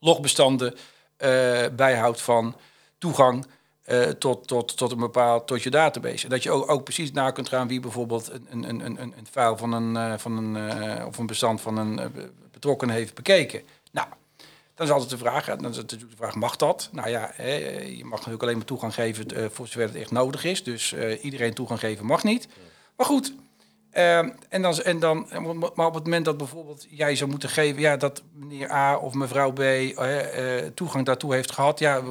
logbestanden 0.00 0.74
eh, 1.16 1.66
bijhoudt 1.76 2.20
van 2.20 2.56
toegang 2.98 3.46
eh, 3.86 4.02
tot, 4.02 4.46
tot, 4.46 4.76
tot 4.76 4.92
een 4.92 4.98
bepaald 4.98 5.46
tot 5.46 5.62
je 5.62 5.70
database. 5.70 6.24
En 6.24 6.30
dat 6.30 6.42
je 6.42 6.50
ook, 6.50 6.70
ook 6.70 6.84
precies 6.84 7.12
na 7.12 7.30
kunt 7.30 7.48
gaan 7.48 7.68
wie 7.68 7.80
bijvoorbeeld 7.80 8.30
een, 8.48 8.68
een, 8.68 8.84
een, 8.84 9.00
een, 9.00 9.26
file 9.30 9.56
van 9.56 9.72
een, 9.72 9.96
eh, 9.96 10.18
van 10.18 10.36
een 10.36 10.70
eh, 10.70 11.06
of 11.06 11.18
een 11.18 11.26
bestand 11.26 11.60
van 11.60 11.76
een 11.76 11.98
eh, 11.98 12.06
betrokken 12.52 12.88
heeft 12.90 13.14
bekeken. 13.14 13.62
Dan 14.76 14.86
is 14.86 14.92
altijd 14.92 15.10
de 15.10 15.18
vraag, 15.18 15.44
dan 15.44 15.70
is 15.70 15.76
natuurlijk 15.76 16.10
de 16.10 16.16
vraag, 16.16 16.34
mag 16.34 16.56
dat? 16.56 16.88
Nou 16.92 17.08
ja, 17.08 17.32
je 17.42 18.00
mag 18.02 18.18
natuurlijk 18.18 18.42
alleen 18.42 18.56
maar 18.56 18.66
toegang 18.66 18.94
geven 18.94 19.26
eh, 19.26 19.44
voor 19.50 19.66
zover 19.66 19.88
het 19.88 19.94
echt 19.94 20.10
nodig 20.10 20.44
is. 20.44 20.62
Dus 20.62 20.92
eh, 20.92 21.24
iedereen 21.24 21.54
toegang 21.54 21.80
geven 21.80 22.06
mag 22.06 22.24
niet. 22.24 22.48
Maar 22.96 23.06
goed, 23.06 23.34
eh, 23.96 24.18
en 24.48 24.62
dan, 24.62 24.82
en 24.82 24.98
dan, 24.98 25.26
maar 25.74 25.86
op 25.86 25.94
het 25.94 26.04
moment 26.04 26.24
dat 26.24 26.36
bijvoorbeeld 26.36 26.86
jij 26.90 27.16
zou 27.16 27.30
moeten 27.30 27.48
geven, 27.48 27.80
ja, 27.80 27.96
dat 27.96 28.22
meneer 28.32 28.70
A 28.72 28.96
of 28.96 29.14
mevrouw 29.14 29.52
B 29.52 29.60
eh, 29.60 30.58
eh, 30.58 30.72
toegang 30.74 31.04
daartoe 31.04 31.34
heeft 31.34 31.52
gehad, 31.52 31.78
ja, 31.78 31.96
eh, 31.96 32.04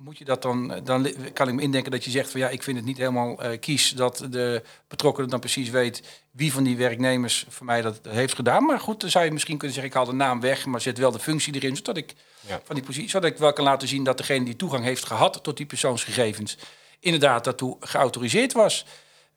moet 0.00 0.18
je 0.18 0.24
dat 0.24 0.42
dan, 0.42 0.80
dan 0.84 1.00
li- 1.02 1.16
kan 1.32 1.48
ik 1.48 1.54
me 1.54 1.62
indenken 1.62 1.90
dat 1.90 2.04
je 2.04 2.10
zegt 2.10 2.30
van 2.30 2.40
ja, 2.40 2.48
ik 2.48 2.62
vind 2.62 2.76
het 2.76 2.86
niet 2.86 2.96
helemaal 2.98 3.42
eh, 3.42 3.58
kies 3.60 3.90
dat 3.90 4.26
de 4.30 4.62
betrokkenen 4.88 5.30
dan 5.30 5.40
precies 5.40 5.70
weet 5.70 6.02
wie 6.30 6.52
van 6.52 6.62
die 6.64 6.76
werknemers 6.76 7.46
voor 7.48 7.66
mij 7.66 7.82
dat 7.82 8.00
heeft 8.08 8.34
gedaan. 8.34 8.64
Maar 8.64 8.80
goed, 8.80 9.00
dan 9.00 9.10
zou 9.10 9.24
je 9.24 9.30
misschien 9.32 9.56
kunnen 9.56 9.74
zeggen, 9.74 9.92
ik 9.92 9.98
haal 9.98 10.10
de 10.10 10.16
naam 10.24 10.40
weg, 10.40 10.66
maar 10.66 10.80
zet 10.80 10.98
wel 10.98 11.10
de 11.10 11.18
functie 11.18 11.54
erin, 11.54 11.76
zodat 11.76 11.96
ik 11.96 12.14
Ja. 12.46 12.60
van 12.64 12.74
die 12.74 12.84
positie, 12.84 13.08
zodat 13.10 13.30
ik 13.30 13.38
wel 13.38 13.52
kan 13.52 13.64
laten 13.64 13.88
zien 13.88 14.04
dat 14.04 14.16
degene 14.18 14.44
die 14.44 14.56
toegang 14.56 14.84
heeft 14.84 15.04
gehad 15.04 15.42
tot 15.42 15.56
die 15.56 15.66
persoonsgegevens, 15.66 16.58
inderdaad 17.00 17.44
daartoe 17.44 17.76
geautoriseerd 17.80 18.52
was. 18.52 18.86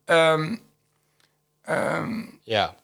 Ehm, 0.05 0.55
ehm, 1.65 2.21
Ja. 2.43 2.75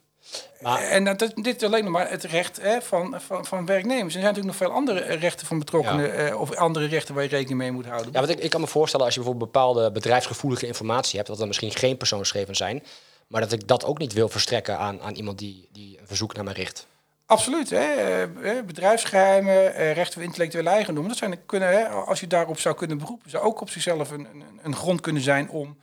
Maar, 0.60 0.82
en 0.82 1.04
dat, 1.04 1.18
dat- 1.18 1.32
dit 1.34 1.56
is 1.56 1.62
alleen 1.62 1.84
nog 1.84 1.92
maar 1.92 2.10
het 2.10 2.24
recht 2.24 2.62
hè, 2.62 2.82
van, 2.82 3.20
van, 3.20 3.46
van 3.46 3.66
werknemers. 3.66 4.14
Er 4.14 4.20
zijn 4.20 4.34
natuurlijk 4.34 4.46
nog 4.46 4.68
veel 4.68 4.76
andere 4.76 5.00
rechten 5.00 5.46
van 5.46 5.58
betrokkenen, 5.58 6.14
eh, 6.28 6.40
of 6.40 6.54
andere 6.54 6.86
rechten 6.86 7.14
waar 7.14 7.22
je 7.22 7.28
rekening 7.28 7.58
mee 7.58 7.72
moet 7.72 7.86
houden. 7.86 8.12
ja, 8.12 8.18
want 8.18 8.32
ik, 8.32 8.38
ik 8.38 8.50
kan 8.50 8.60
me 8.60 8.66
voorstellen 8.66 9.04
als 9.06 9.14
je 9.14 9.20
bijvoorbeeld 9.20 9.52
bepaalde 9.52 9.90
bedrijfsgevoelige 9.92 10.66
informatie 10.66 11.16
hebt, 11.16 11.28
dat 11.28 11.40
er 11.40 11.46
misschien 11.46 11.72
geen 11.72 11.96
persoonsgegevens 11.96 12.58
zijn, 12.58 12.82
maar 13.26 13.40
dat 13.40 13.52
ik 13.52 13.68
dat 13.68 13.84
ook 13.84 13.98
niet 13.98 14.12
wil 14.12 14.28
verstrekken 14.28 14.78
aan, 14.78 15.00
aan 15.02 15.14
iemand 15.14 15.38
die, 15.38 15.68
die 15.72 15.98
een 16.00 16.06
verzoek 16.06 16.34
naar 16.34 16.44
mij 16.44 16.52
richt. 16.54 16.86
Absoluut. 17.26 17.70
Hè? 17.70 17.76
eh, 17.78 18.22
eh, 18.22 18.64
bedrijfsgeheimen, 18.66 19.74
eh, 19.74 19.92
rechten 19.92 20.14
van 20.14 20.22
intellectuele 20.22 20.68
eigendom. 20.68 21.08
Dat 21.08 21.16
zijn, 21.16 21.46
kunnen, 21.46 21.68
hè, 21.68 21.88
als 21.88 22.20
je 22.20 22.26
daarop 22.26 22.58
zou 22.58 22.74
kunnen 22.74 22.98
beroepen, 22.98 23.30
zou 23.30 23.44
ook 23.44 23.60
op 23.60 23.70
zichzelf 23.70 24.10
een, 24.10 24.26
een, 24.32 24.44
een 24.62 24.76
grond 24.76 25.00
kunnen 25.00 25.22
zijn 25.22 25.50
om 25.50 25.78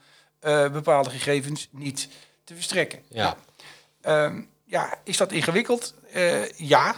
bepaalde 0.72 1.10
gegevens 1.10 1.68
niet 1.70 2.08
te 2.48 2.54
verstrekken. 2.54 3.02
Ja. 3.08 3.36
Ehm, 4.00 4.40
ja, 4.64 4.94
is 5.04 5.16
dat 5.16 5.32
ingewikkeld? 5.32 5.94
Eh, 6.12 6.48
ja. 6.50 6.94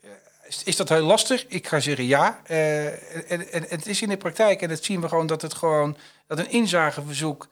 Eh, 0.00 0.10
Is, 0.46 0.62
is 0.64 0.76
dat 0.76 0.88
heel 0.88 1.02
lastig? 1.02 1.46
Ik 1.46 1.66
ga 1.66 1.80
zeggen 1.80 2.04
ja. 2.06 2.40
Eh, 2.44 2.86
en, 2.86 3.28
en, 3.28 3.52
en 3.52 3.66
het 3.68 3.86
is 3.86 4.02
in 4.02 4.08
de 4.08 4.16
praktijk, 4.16 4.62
en 4.62 4.68
dat 4.68 4.84
zien 4.84 5.00
we 5.00 5.08
gewoon, 5.08 5.26
dat 5.26 5.42
het 5.42 5.54
gewoon, 5.54 5.96
dat 6.26 6.38
een 6.38 6.50
inzageverzoek 6.50 7.48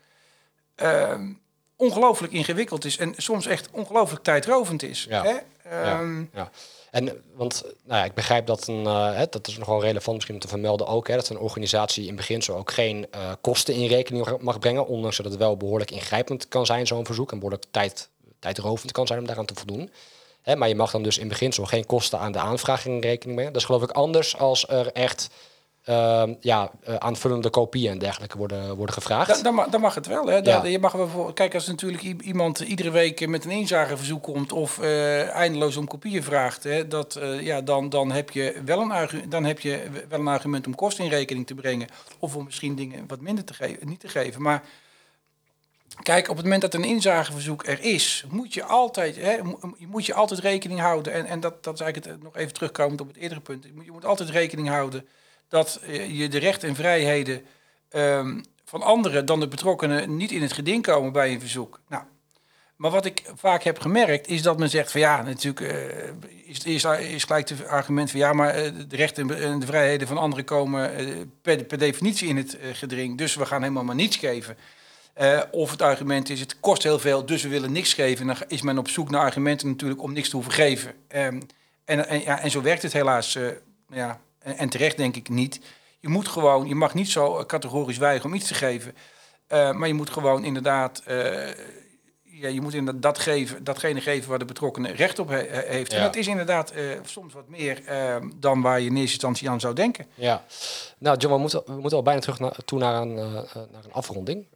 ehm, 0.74 1.32
ongelooflijk 1.76 2.32
ingewikkeld 2.32 2.84
is 2.84 2.96
en 2.96 3.14
soms 3.16 3.46
echt 3.46 3.70
ongelooflijk 3.70 4.22
tijdrovend 4.22 4.82
is. 4.82 5.06
Ja. 5.08 5.22
Hè? 5.22 5.36
Ehm, 5.70 6.24
Ja. 6.34 6.50
En 6.92 7.22
want 7.34 7.62
nou 7.84 7.98
ja, 8.00 8.04
ik 8.04 8.14
begrijp 8.14 8.46
dat 8.46 8.68
een, 8.68 8.86
eh, 8.86 9.20
dat 9.30 9.46
is 9.46 9.58
nogal 9.58 9.80
relevant 9.80 10.14
misschien 10.14 10.34
om 10.34 10.40
te 10.40 10.48
vermelden 10.48 10.86
ook, 10.86 11.08
hè, 11.08 11.14
dat 11.14 11.28
een 11.28 11.38
organisatie 11.38 12.06
in 12.06 12.16
beginsel 12.16 12.56
ook 12.56 12.72
geen 12.72 13.06
eh, 13.10 13.32
kosten 13.40 13.74
in 13.74 13.86
rekening 13.86 14.38
mag 14.40 14.58
brengen, 14.58 14.86
ondanks 14.86 15.16
dat 15.16 15.26
het 15.26 15.36
wel 15.36 15.56
behoorlijk 15.56 15.90
ingrijpend 15.90 16.48
kan 16.48 16.66
zijn, 16.66 16.86
zo'n 16.86 17.06
verzoek, 17.06 17.32
en 17.32 17.38
behoorlijk 17.38 17.64
tijd, 17.70 18.08
tijdrovend 18.38 18.92
kan 18.92 19.06
zijn 19.06 19.18
om 19.18 19.26
daaraan 19.26 19.46
te 19.46 19.54
voldoen. 19.54 19.90
Hè, 20.42 20.56
maar 20.56 20.68
je 20.68 20.74
mag 20.74 20.90
dan 20.90 21.02
dus 21.02 21.18
in 21.18 21.28
beginsel 21.28 21.64
geen 21.64 21.86
kosten 21.86 22.18
aan 22.18 22.32
de 22.32 22.38
aanvraag 22.38 22.86
in 22.86 23.00
rekening 23.00 23.34
brengen. 23.34 23.52
Dat 23.52 23.62
is 23.62 23.66
geloof 23.66 23.82
ik 23.82 23.90
anders 23.90 24.38
als 24.38 24.68
er 24.68 24.92
echt 24.92 25.28
ehm, 25.84 26.34
ja, 26.40 26.70
eh, 26.82 26.94
aanvullende 26.94 27.50
kopieën 27.50 27.90
en 27.90 27.98
dergelijke 27.98 28.38
worden, 28.38 28.76
worden 28.76 28.94
gevraagd. 28.94 29.28
Da- 29.36 29.42
dan, 29.42 29.54
mag, 29.54 29.68
dan 29.68 29.80
mag 29.80 29.94
het 29.94 30.06
wel. 30.06 30.26
Hè? 30.26 30.42
Da- 30.42 30.50
Ja. 30.62 30.64
Je 30.64 30.78
mag 30.78 30.92
wel 30.92 31.08
voor, 31.08 31.32
kijk, 31.34 31.54
als 31.54 31.66
natuurlijk 31.66 32.02
iemand 32.02 32.58
iedere 32.60 32.90
week 32.90 33.26
met 33.28 33.44
een 33.44 33.50
inzageverzoek 33.50 34.22
komt 34.22 34.52
of 34.52 34.78
eh, 34.78 35.28
eindeloos 35.28 35.76
om 35.76 35.86
kopieën 35.86 36.22
vraagt, 36.22 36.64
hè, 36.64 36.88
dat, 36.88 37.16
eh, 37.16 37.40
ja, 37.40 37.60
dan, 37.60 37.88
dan, 37.88 38.12
heb 38.12 38.30
je 38.30 38.60
wel 38.64 38.80
een 38.80 39.08
dan 39.28 39.44
heb 39.44 39.60
je 39.60 39.82
wel 40.08 40.20
een 40.20 40.28
argument 40.28 40.66
om 40.66 40.74
kosten 40.74 41.04
in 41.04 41.10
rekening 41.10 41.46
te 41.46 41.54
brengen. 41.54 41.88
Of 42.18 42.36
om 42.36 42.44
misschien 42.44 42.74
dingen 42.74 43.04
wat 43.06 43.20
minder 43.20 43.44
te 43.44 43.54
geven, 43.54 43.88
niet 43.88 44.00
te 44.00 44.08
geven. 44.08 44.42
Maar 44.42 44.62
kijk, 46.02 46.28
op 46.28 46.34
het 46.36 46.44
moment 46.44 46.62
dat 46.62 46.74
een 46.74 46.84
inzageverzoek 46.84 47.66
er 47.66 47.80
is, 47.80 48.24
moet 48.30 48.54
je 48.54 48.64
altijd, 48.64 49.16
hè, 49.16 49.42
mo- 49.42 49.58
moet 49.78 50.06
je 50.06 50.14
altijd 50.14 50.40
rekening 50.40 50.80
houden. 50.80 51.12
En, 51.12 51.26
en 51.26 51.40
dat, 51.40 51.64
dat 51.64 51.74
is 51.74 51.80
eigenlijk 51.80 52.12
het, 52.14 52.22
nog 52.22 52.36
even 52.36 52.52
terugkomend 52.52 53.00
op 53.00 53.06
het 53.08 53.16
eerdere 53.16 53.40
punt. 53.40 53.64
Je 53.64 53.72
moet, 53.74 53.84
je 53.84 53.92
moet 53.92 54.04
altijd 54.04 54.30
rekening 54.30 54.68
houden 54.68 55.06
dat 55.52 55.80
eh, 55.86 56.18
je 56.18 56.28
de 56.28 56.38
rechten 56.38 56.68
en 56.68 56.74
vrijheden 56.74 57.44
ehm, 57.88 58.40
van 58.64 58.82
anderen 58.82 59.26
dan 59.26 59.40
de 59.40 59.48
betrokkenen 59.48 60.16
niet 60.16 60.30
in 60.30 60.42
het 60.42 60.52
geding 60.52 60.82
komen 60.82 61.12
bij 61.12 61.32
een 61.32 61.40
verzoek. 61.40 61.80
Nou, 61.88 62.02
maar 62.76 62.90
wat 62.90 63.04
ik 63.04 63.22
vaak 63.34 63.62
heb 63.62 63.80
gemerkt 63.80 64.28
is 64.28 64.42
dat 64.42 64.58
men 64.58 64.70
zegt 64.70 64.90
van 64.90 65.00
ja, 65.00 65.22
natuurlijk 65.22 65.60
uh, 65.60 65.74
is, 66.44 66.64
is, 66.64 66.84
is 66.84 67.24
gelijk 67.24 67.48
het 67.48 67.66
argument 67.66 68.10
van 68.10 68.20
ja, 68.20 68.32
maar 68.32 68.52
de 68.88 68.96
rechten 68.96 69.42
en 69.42 69.58
de 69.58 69.66
vrijheden 69.66 70.06
van 70.06 70.18
anderen 70.18 70.44
komen 70.44 70.90
per, 71.42 71.64
per 71.64 71.78
definitie 71.78 72.28
in 72.28 72.36
het 72.36 72.58
geding, 72.72 73.18
dus 73.18 73.34
we 73.34 73.46
gaan 73.46 73.62
helemaal 73.62 73.84
maar 73.84 73.94
niets 73.94 74.16
geven. 74.16 74.56
Of 75.50 75.70
het 75.70 75.82
argument 75.82 76.30
is, 76.30 76.40
het 76.40 76.60
kost 76.60 76.82
heel 76.82 76.98
veel, 76.98 77.26
dus 77.26 77.42
we 77.42 77.48
willen 77.48 77.72
niks 77.72 77.94
geven. 77.94 78.28
En 78.28 78.36
dan 78.36 78.48
is 78.48 78.62
men 78.62 78.78
op 78.78 78.88
zoek 78.88 79.10
naar 79.10 79.20
argumenten 79.20 79.68
natuurlijk 79.68 80.02
om 80.02 80.12
niks 80.12 80.28
te 80.28 80.36
hoeven 80.36 80.52
geven. 80.52 80.94
Um, 81.16 81.42
en, 81.84 82.08
en, 82.08 82.20
ja, 82.20 82.40
en 82.40 82.50
zo 82.50 82.62
werkt 82.62 82.82
het 82.82 82.92
helaas, 82.92 83.38
ja, 83.88 84.20
en, 84.42 84.68
terecht 84.68 84.96
denk 84.96 85.16
ik 85.16 85.28
niet. 85.28 85.60
Je 86.00 86.08
moet 86.08 86.28
gewoon, 86.28 86.68
je 86.68 86.74
mag 86.74 86.94
niet 86.94 87.10
zo 87.10 87.44
categorisch 87.46 87.98
weigeren 87.98 88.30
om 88.30 88.36
iets 88.36 88.48
te 88.48 88.54
geven. 88.54 88.94
Uh, 89.48 89.72
maar 89.72 89.88
je 89.88 89.94
moet 89.94 90.10
gewoon 90.10 90.44
inderdaad, 90.44 91.02
ja, 92.22 92.48
je 92.48 92.60
moet 92.60 92.74
inderdaad 92.74 93.02
dat 93.02 93.18
geven, 93.18 93.64
datgene 93.64 94.00
geven 94.00 94.28
waar 94.28 94.38
de 94.38 94.44
betrokkenen 94.44 94.94
recht 94.94 95.18
op 95.18 95.28
he 95.28 95.62
heeft. 95.66 95.92
Ja. 95.92 95.96
En 95.96 96.02
dat 96.04 96.16
is 96.16 96.26
inderdaad 96.26 96.72
soms 97.04 97.32
wat 97.32 97.48
meer 97.48 97.84
ehm, 97.86 98.30
dan 98.36 98.62
waar 98.62 98.80
je 98.80 98.86
in 98.86 98.96
eerste 98.96 99.12
instantie 99.12 99.50
aan 99.50 99.60
zou 99.60 99.74
denken. 99.74 100.06
Ja, 100.14 100.44
nou 100.98 101.16
John, 101.16 101.34
we 101.34 101.40
moeten, 101.40 101.62
we 101.66 101.72
moeten 101.72 101.98
al 101.98 102.02
bijna 102.02 102.20
terug 102.20 102.38
naar, 102.38 102.56
toe 102.64 102.78
naar 102.78 103.02
een, 103.02 103.14
naar 103.14 103.84
een 103.84 103.92
afronding 103.92 104.46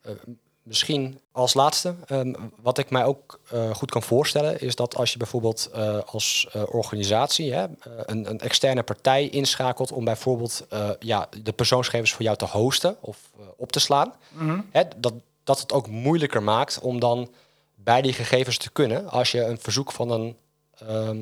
misschien 0.66 1.20
als 1.32 1.54
laatste, 1.54 1.94
um, 2.08 2.52
wat 2.62 2.78
ik 2.78 2.90
mij 2.90 3.04
ook 3.04 3.40
uh, 3.54 3.74
goed 3.74 3.90
kan 3.90 4.02
voorstellen, 4.02 4.60
is 4.60 4.76
dat 4.76 4.96
als 4.96 5.12
je 5.12 5.18
bijvoorbeeld 5.18 5.70
uh, 5.74 5.98
als 6.06 6.48
uh, 6.56 6.62
organisatie 6.66 7.52
hè, 7.52 7.66
een, 7.84 8.30
een, 8.30 8.40
externe 8.40 8.82
partij 8.82 9.28
inschakelt 9.28 9.92
om 9.92 10.04
bijvoorbeeld 10.04 10.66
ja, 10.98 11.28
de 11.42 11.52
persoonsgegevens 11.52 12.12
voor 12.12 12.22
jou 12.22 12.36
te 12.36 12.44
hosten 12.44 12.96
of 13.00 13.18
op 13.56 13.72
te 13.72 13.80
slaan, 13.80 14.12
mm 14.28 14.48
-hmm. 14.48 14.68
hè, 14.70 14.82
dat, 14.96 15.14
dat 15.44 15.60
het 15.60 15.72
ook 15.72 15.88
moeilijker 15.88 16.42
maakt 16.42 16.80
om 16.80 17.00
dan 17.00 17.30
bij 17.74 18.02
die 18.02 18.12
gegevens 18.12 18.58
te 18.58 18.70
kunnen 18.70 19.10
als 19.10 19.30
je 19.30 19.44
een 19.44 19.58
verzoek 19.60 19.92
van 19.92 20.10
een, 20.10 20.36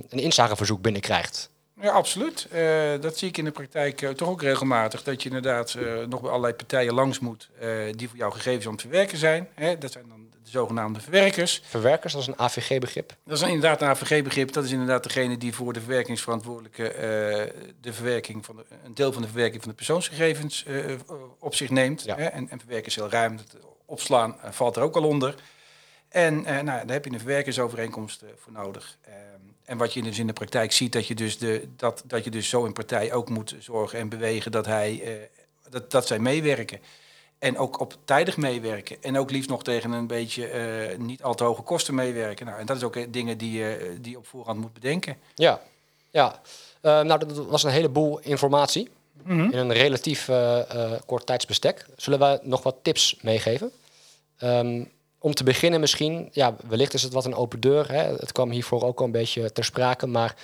een 0.09 0.21
inzageverzoek 0.21 0.83
binnenkrijgt. 0.83 1.51
Ja, 1.85 1.91
absoluut. 1.91 2.49
Uh, 2.53 3.01
dat 3.01 3.19
zie 3.19 3.29
ik 3.29 3.37
in 3.37 3.45
de 3.45 3.51
praktijk 3.51 4.03
uh, 4.03 4.11
toch 4.11 4.29
ook 4.29 4.43
regelmatig. 4.43 5.03
Dat 5.03 5.23
je 5.23 5.29
inderdaad 5.29 5.75
uh, 5.79 6.07
nog 6.07 6.21
bij 6.21 6.31
allerlei 6.31 6.55
partijen 6.55 6.95
langs 6.95 7.19
moet 7.19 7.49
die 7.91 8.09
voor 8.09 8.19
jouw 8.19 8.31
gegevens 8.31 8.67
aan 8.67 8.73
het 8.73 8.81
verwerken 8.81 9.19
zijn. 9.19 9.49
Hè, 9.55 9.79
dat 9.79 9.93
zijn 9.93 10.05
dan 10.09 10.27
de 10.31 10.51
zogenaamde 10.51 11.01
verwerkers. 11.01 11.63
Verwerkers, 11.65 12.13
dat 12.13 12.23
is 12.23 12.29
een 12.29 12.39
AVG-begrip? 12.39 13.17
Dat 13.25 13.37
is 13.37 13.43
inderdaad 13.43 13.83
een 13.83 13.89
AVG-begrip. 13.89 14.53
Dat 14.53 14.65
is 14.65 14.71
inderdaad 14.71 15.03
degene 15.03 15.37
die 15.37 15.55
voor 15.55 15.73
de 15.73 15.81
verwerkingsverantwoordelijke 15.81 16.83
de 17.81 17.93
verwerking 17.93 18.45
van 18.45 18.57
de, 18.57 18.65
een 18.85 18.95
deel 18.95 19.13
van 19.13 19.23
de 19.23 19.29
verwerking 19.29 19.63
van 19.63 19.71
de 19.71 19.77
persoonsgegevens 19.77 20.67
op 21.39 21.55
zich 21.55 21.71
neemt. 21.71 22.03
Ja. 22.03 22.17
Hè, 22.17 22.25
en, 22.25 22.51
en 22.51 22.59
verwerken 22.59 22.87
is 22.87 22.95
heel 22.95 23.11
ruim. 23.11 23.37
Het 23.37 23.57
opslaan 23.87 24.37
valt 24.51 24.77
er 24.77 24.83
ook 24.83 24.97
al 24.97 25.05
onder. 25.05 25.35
En 26.15 26.43
nou, 26.43 26.65
daar 26.65 26.87
heb 26.87 27.05
je 27.05 27.13
een 27.13 27.19
verwerkersovereenkomst 27.19 28.25
voor 28.37 28.53
nodig. 28.53 28.97
Ehm, 29.05 29.15
en 29.65 29.79
wat 29.79 29.93
je 29.93 30.03
dus 30.03 30.19
in 30.19 30.27
de 30.27 30.33
praktijk 30.33 30.73
ziet, 30.73 30.93
dat 30.93 31.07
je 31.07 31.15
dus, 31.15 31.39
de, 31.39 31.69
dat, 31.77 32.03
dat 32.07 32.25
je 32.25 32.31
dus 32.31 32.49
zo 32.49 32.65
in 32.65 32.73
partij 32.73 33.13
ook 33.13 33.29
moet 33.29 33.55
zorgen 33.59 33.99
en 33.99 34.09
bewegen 34.09 34.53
dat, 34.53 34.67
hij, 34.67 35.01
uh, 35.05 35.13
dat, 35.69 35.91
dat 35.91 36.07
zij 36.07 36.19
meewerken. 36.19 36.81
En 37.39 37.59
ook 37.59 37.81
op 37.81 37.97
tijdig 38.05 38.37
meewerken. 38.37 39.03
En 39.03 39.19
ook 39.19 39.31
liefst 39.31 39.49
nog 39.49 39.63
tegen 39.63 39.93
een 39.93 40.07
beetje 40.07 40.53
uh, 40.91 40.99
niet 40.99 41.23
al 41.23 41.35
te 41.35 41.45
hoge 41.45 41.63
kosten 41.63 41.95
meewerken. 41.95 42.47
Nou, 42.47 42.59
en 42.59 42.67
dat 42.67 42.77
is 42.77 42.83
ook 42.83 43.13
dingen 43.13 43.39
die 43.39 43.53
je 43.53 43.97
die 44.01 44.19
op 44.19 44.27
voorhand 44.27 44.61
moet 44.61 44.73
bedenken. 44.73 45.17
Ja, 45.35 45.61
ja. 46.11 46.41
Uh, 46.83 47.01
nou, 47.01 47.19
dat 47.19 47.47
was 47.47 47.63
een 47.63 47.71
heleboel 47.71 48.19
informatie 48.19 48.89
mm 49.23 49.39
-hmm. 49.39 49.53
in 49.53 49.59
een 49.59 49.73
relatief 49.73 50.31
kort 51.07 51.27
tijdsbestek. 51.27 51.87
Zullen 51.97 52.19
we 52.19 52.41
nog 52.43 52.63
wat 52.63 52.77
tips 52.83 53.17
meegeven? 53.21 53.71
Um, 54.43 54.91
om 55.25 55.35
te 55.35 55.45
beginnen 55.45 55.81
misschien, 55.81 56.29
ja, 56.33 56.57
wellicht 56.69 56.95
is 56.95 57.03
het 57.03 57.13
wat 57.13 57.25
een 57.25 57.35
open 57.35 57.61
deur. 57.61 57.93
Hè. 57.93 58.03
Het 58.03 58.33
kwam 58.33 58.51
hiervoor 58.51 58.83
ook 58.83 58.99
al 58.99 59.05
een 59.05 59.13
beetje 59.13 59.53
ter 59.53 59.65
sprake. 59.65 60.07
Maar 60.07 60.37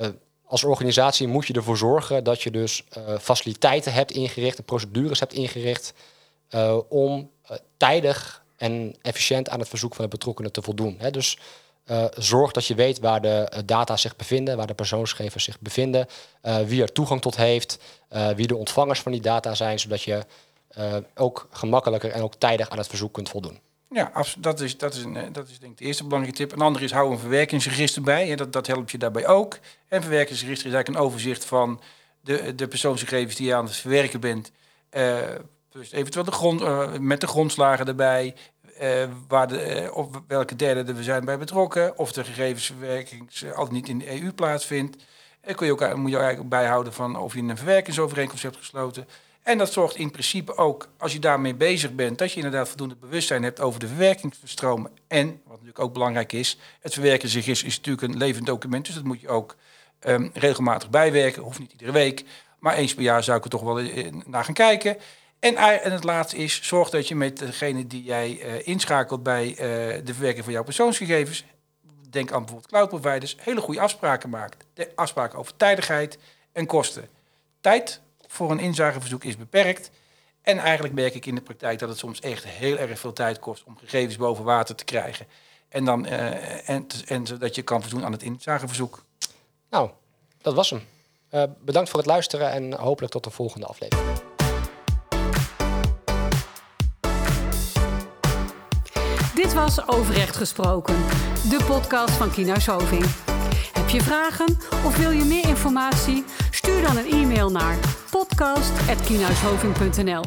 uh, 0.00 0.06
als 0.44 0.64
organisatie 0.64 1.26
moet 1.26 1.46
je 1.46 1.52
ervoor 1.52 1.76
zorgen 1.76 2.24
dat 2.24 2.42
je 2.42 2.50
dus 2.50 2.84
uh, 2.98 3.18
faciliteiten 3.18 3.92
hebt 3.92 4.10
ingericht, 4.10 4.64
procedures 4.64 5.20
hebt 5.20 5.32
ingericht 5.32 5.92
uh, 6.50 6.78
om 6.88 7.30
tijdig 7.76 8.44
en 8.56 8.94
efficiënt 9.02 9.48
aan 9.48 9.58
het 9.58 9.68
verzoek 9.68 9.94
van 9.94 10.04
de 10.04 10.10
betrokkenen 10.10 10.52
te 10.52 10.62
voldoen. 10.62 10.96
Hè. 10.98 11.10
Dus 11.10 11.38
zorg 12.16 12.52
dat 12.52 12.66
je 12.66 12.74
weet 12.74 12.98
waar 12.98 13.20
de 13.20 13.62
data 13.64 13.96
zich 13.96 14.16
bevinden, 14.16 14.56
waar 14.56 14.66
de 14.66 14.74
persoonsgegevens 14.74 15.44
zich 15.44 15.60
bevinden, 15.60 16.06
wie 16.66 16.82
er 16.82 16.92
toegang 16.92 17.20
tot 17.20 17.36
heeft, 17.36 17.78
wie 18.36 18.46
de 18.46 18.56
ontvangers 18.56 19.00
van 19.00 19.12
die 19.12 19.20
data 19.20 19.54
zijn, 19.54 19.78
zodat 19.78 20.02
je 20.02 20.24
ook 21.14 21.48
gemakkelijker 21.50 22.10
en 22.10 22.22
ook 22.22 22.34
tijdig 22.34 22.70
aan 22.70 22.78
het 22.78 22.86
verzoek 22.86 23.12
kunt 23.12 23.28
voldoen. 23.28 23.60
Ja, 23.90 24.12
dat 24.38 24.60
is, 24.60 24.78
dat, 24.78 24.94
is 24.94 25.04
eh, 25.04 25.22
dat 25.32 25.48
is 25.48 25.58
denk 25.58 25.72
ik 25.72 25.78
de 25.78 25.84
eerste 25.84 26.04
belangrijke 26.04 26.38
tip. 26.38 26.52
Een 26.52 26.60
andere 26.60 26.84
is 26.84 26.92
hou 26.92 27.12
een 27.12 27.18
verwerkingsregister 27.18 28.02
bij. 28.02 28.30
En 28.30 28.36
dat, 28.36 28.52
dat 28.52 28.66
helpt 28.66 28.90
je 28.90 28.98
daarbij 28.98 29.26
ook. 29.26 29.58
En 29.88 30.02
verwerkingsregister 30.02 30.66
is 30.66 30.74
eigenlijk 30.74 31.04
een 31.04 31.10
overzicht 31.10 31.44
van 31.44 31.80
de, 32.20 32.54
de 32.54 32.68
persoonsgegevens 32.68 33.36
die 33.36 33.46
je 33.46 33.54
aan 33.54 33.64
het 33.64 33.76
verwerken 33.76 34.20
bent. 34.20 34.52
Uh, 34.92 35.18
dus 35.70 35.92
eventueel 35.92 36.24
de 36.24 36.32
grond, 36.32 36.60
uh, 36.60 36.92
met 36.98 37.20
de 37.20 37.26
grondslagen 37.26 37.86
erbij. 37.86 38.34
Waar 39.28 39.48
de, 39.48 39.90
of 39.94 40.08
welke 40.26 40.56
derde 40.56 40.92
er 40.92 41.04
zijn 41.04 41.24
bij 41.24 41.38
betrokken. 41.38 41.98
Of 41.98 42.12
de 42.12 42.24
gegevensverwerking 42.24 43.30
altijd 43.44 43.70
niet 43.70 43.88
in 43.88 43.98
de 43.98 44.22
EU 44.22 44.32
plaatsvindt. 44.32 44.96
En 45.40 45.54
kun 45.54 45.66
je 45.66 45.72
ook, 45.72 45.96
moet 45.96 46.10
je 46.10 46.18
eigenlijk 46.18 46.48
bijhouden 46.48 46.92
van 46.92 47.16
of 47.16 47.34
je 47.34 47.40
een 47.40 47.56
verwerkingsovereenkomst 47.56 48.42
hebt 48.42 48.56
gesloten. 48.56 49.06
En 49.46 49.58
dat 49.58 49.72
zorgt 49.72 49.96
in 49.96 50.10
principe 50.10 50.56
ook, 50.56 50.88
als 50.98 51.12
je 51.12 51.18
daarmee 51.18 51.54
bezig 51.54 51.94
bent, 51.94 52.18
dat 52.18 52.30
je 52.30 52.36
inderdaad 52.36 52.68
voldoende 52.68 52.96
bewustzijn 52.96 53.42
hebt 53.42 53.60
over 53.60 53.80
de 53.80 53.86
verwerkingsstromen. 53.86 54.90
En, 55.08 55.26
wat 55.26 55.50
natuurlijk 55.50 55.78
ook 55.78 55.92
belangrijk 55.92 56.32
is, 56.32 56.58
het 56.80 56.92
verwerken 56.92 57.28
zich 57.28 57.46
is, 57.46 57.62
is 57.62 57.76
natuurlijk 57.76 58.12
een 58.12 58.16
levend 58.18 58.46
document, 58.46 58.86
dus 58.86 58.94
dat 58.94 59.04
moet 59.04 59.20
je 59.20 59.28
ook 59.28 59.56
um, 60.06 60.30
regelmatig 60.34 60.90
bijwerken. 60.90 61.42
Hoeft 61.42 61.58
niet 61.58 61.72
iedere 61.72 61.92
week, 61.92 62.24
maar 62.58 62.74
eens 62.74 62.94
per 62.94 63.02
jaar 63.02 63.24
zou 63.24 63.38
ik 63.38 63.44
er 63.44 63.50
toch 63.50 63.62
wel 63.62 63.78
eh, 63.78 64.12
naar 64.24 64.44
gaan 64.44 64.54
kijken. 64.54 64.96
En, 65.38 65.56
en 65.56 65.92
het 65.92 66.04
laatste 66.04 66.36
is, 66.36 66.62
zorg 66.62 66.90
dat 66.90 67.08
je 67.08 67.14
met 67.14 67.38
degene 67.38 67.86
die 67.86 68.02
jij 68.02 68.30
uh, 68.30 68.66
inschakelt 68.66 69.22
bij 69.22 69.48
uh, 69.48 69.56
de 70.04 70.12
verwerking 70.14 70.44
van 70.44 70.52
jouw 70.52 70.64
persoonsgegevens, 70.64 71.44
denk 72.10 72.32
aan 72.32 72.38
bijvoorbeeld 72.38 72.70
cloud 72.70 72.88
providers, 72.88 73.36
hele 73.40 73.60
goede 73.60 73.80
afspraken 73.80 74.30
maakt. 74.30 74.64
De 74.74 74.92
afspraken 74.94 75.38
over 75.38 75.56
tijdigheid 75.56 76.18
en 76.52 76.66
kosten. 76.66 77.08
Tijd 77.60 78.00
voor 78.36 78.50
een 78.50 78.58
inzageverzoek 78.58 79.24
is 79.24 79.36
beperkt. 79.36 79.90
En 80.42 80.58
eigenlijk 80.58 80.94
merk 80.94 81.14
ik 81.14 81.26
in 81.26 81.34
de 81.34 81.40
praktijk 81.40 81.78
dat 81.78 81.88
het 81.88 81.98
soms 81.98 82.20
echt 82.20 82.44
heel 82.44 82.78
erg 82.78 82.98
veel 82.98 83.12
tijd 83.12 83.38
kost 83.38 83.64
om 83.64 83.78
gegevens 83.78 84.16
boven 84.16 84.44
water 84.44 84.74
te 84.74 84.84
krijgen. 84.84 85.26
En, 85.68 85.84
dan, 85.84 86.06
uh, 86.06 86.68
en, 86.68 86.86
en 87.06 87.26
zodat 87.26 87.54
je 87.54 87.62
kan 87.62 87.82
voldoen 87.82 88.04
aan 88.04 88.12
het 88.12 88.22
inzageverzoek. 88.22 89.04
Nou, 89.70 89.90
dat 90.40 90.54
was 90.54 90.70
hem. 90.70 90.82
Uh, 91.30 91.42
bedankt 91.60 91.90
voor 91.90 91.98
het 91.98 92.08
luisteren 92.08 92.50
en 92.50 92.74
hopelijk 92.74 93.12
tot 93.12 93.24
de 93.24 93.30
volgende 93.30 93.66
aflevering. 93.66 94.18
Dit 99.34 99.52
was 99.52 99.88
Overrecht 99.88 100.36
Gesproken, 100.36 100.96
de 101.48 101.64
podcast 101.66 102.14
van 102.14 102.30
Kina 102.30 102.58
Soving. 102.58 103.04
Heb 103.72 103.88
je 103.88 104.02
vragen 104.02 104.56
of 104.84 104.96
wil 104.96 105.10
je 105.10 105.24
meer 105.24 105.48
informatie? 105.48 106.24
Stuur 106.76 106.94
dan 106.94 106.96
een 106.96 107.10
e-mail 107.10 107.50
naar 107.50 107.78
podcast.kienhuishoving.nl 108.10 110.24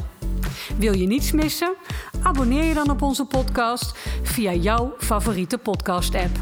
Wil 0.78 0.94
je 0.94 1.06
niets 1.06 1.32
missen? 1.32 1.74
Abonneer 2.22 2.64
je 2.64 2.74
dan 2.74 2.90
op 2.90 3.02
onze 3.02 3.24
podcast 3.24 3.98
via 4.22 4.52
jouw 4.52 4.94
favoriete 4.98 5.58
podcast-app. 5.58 6.38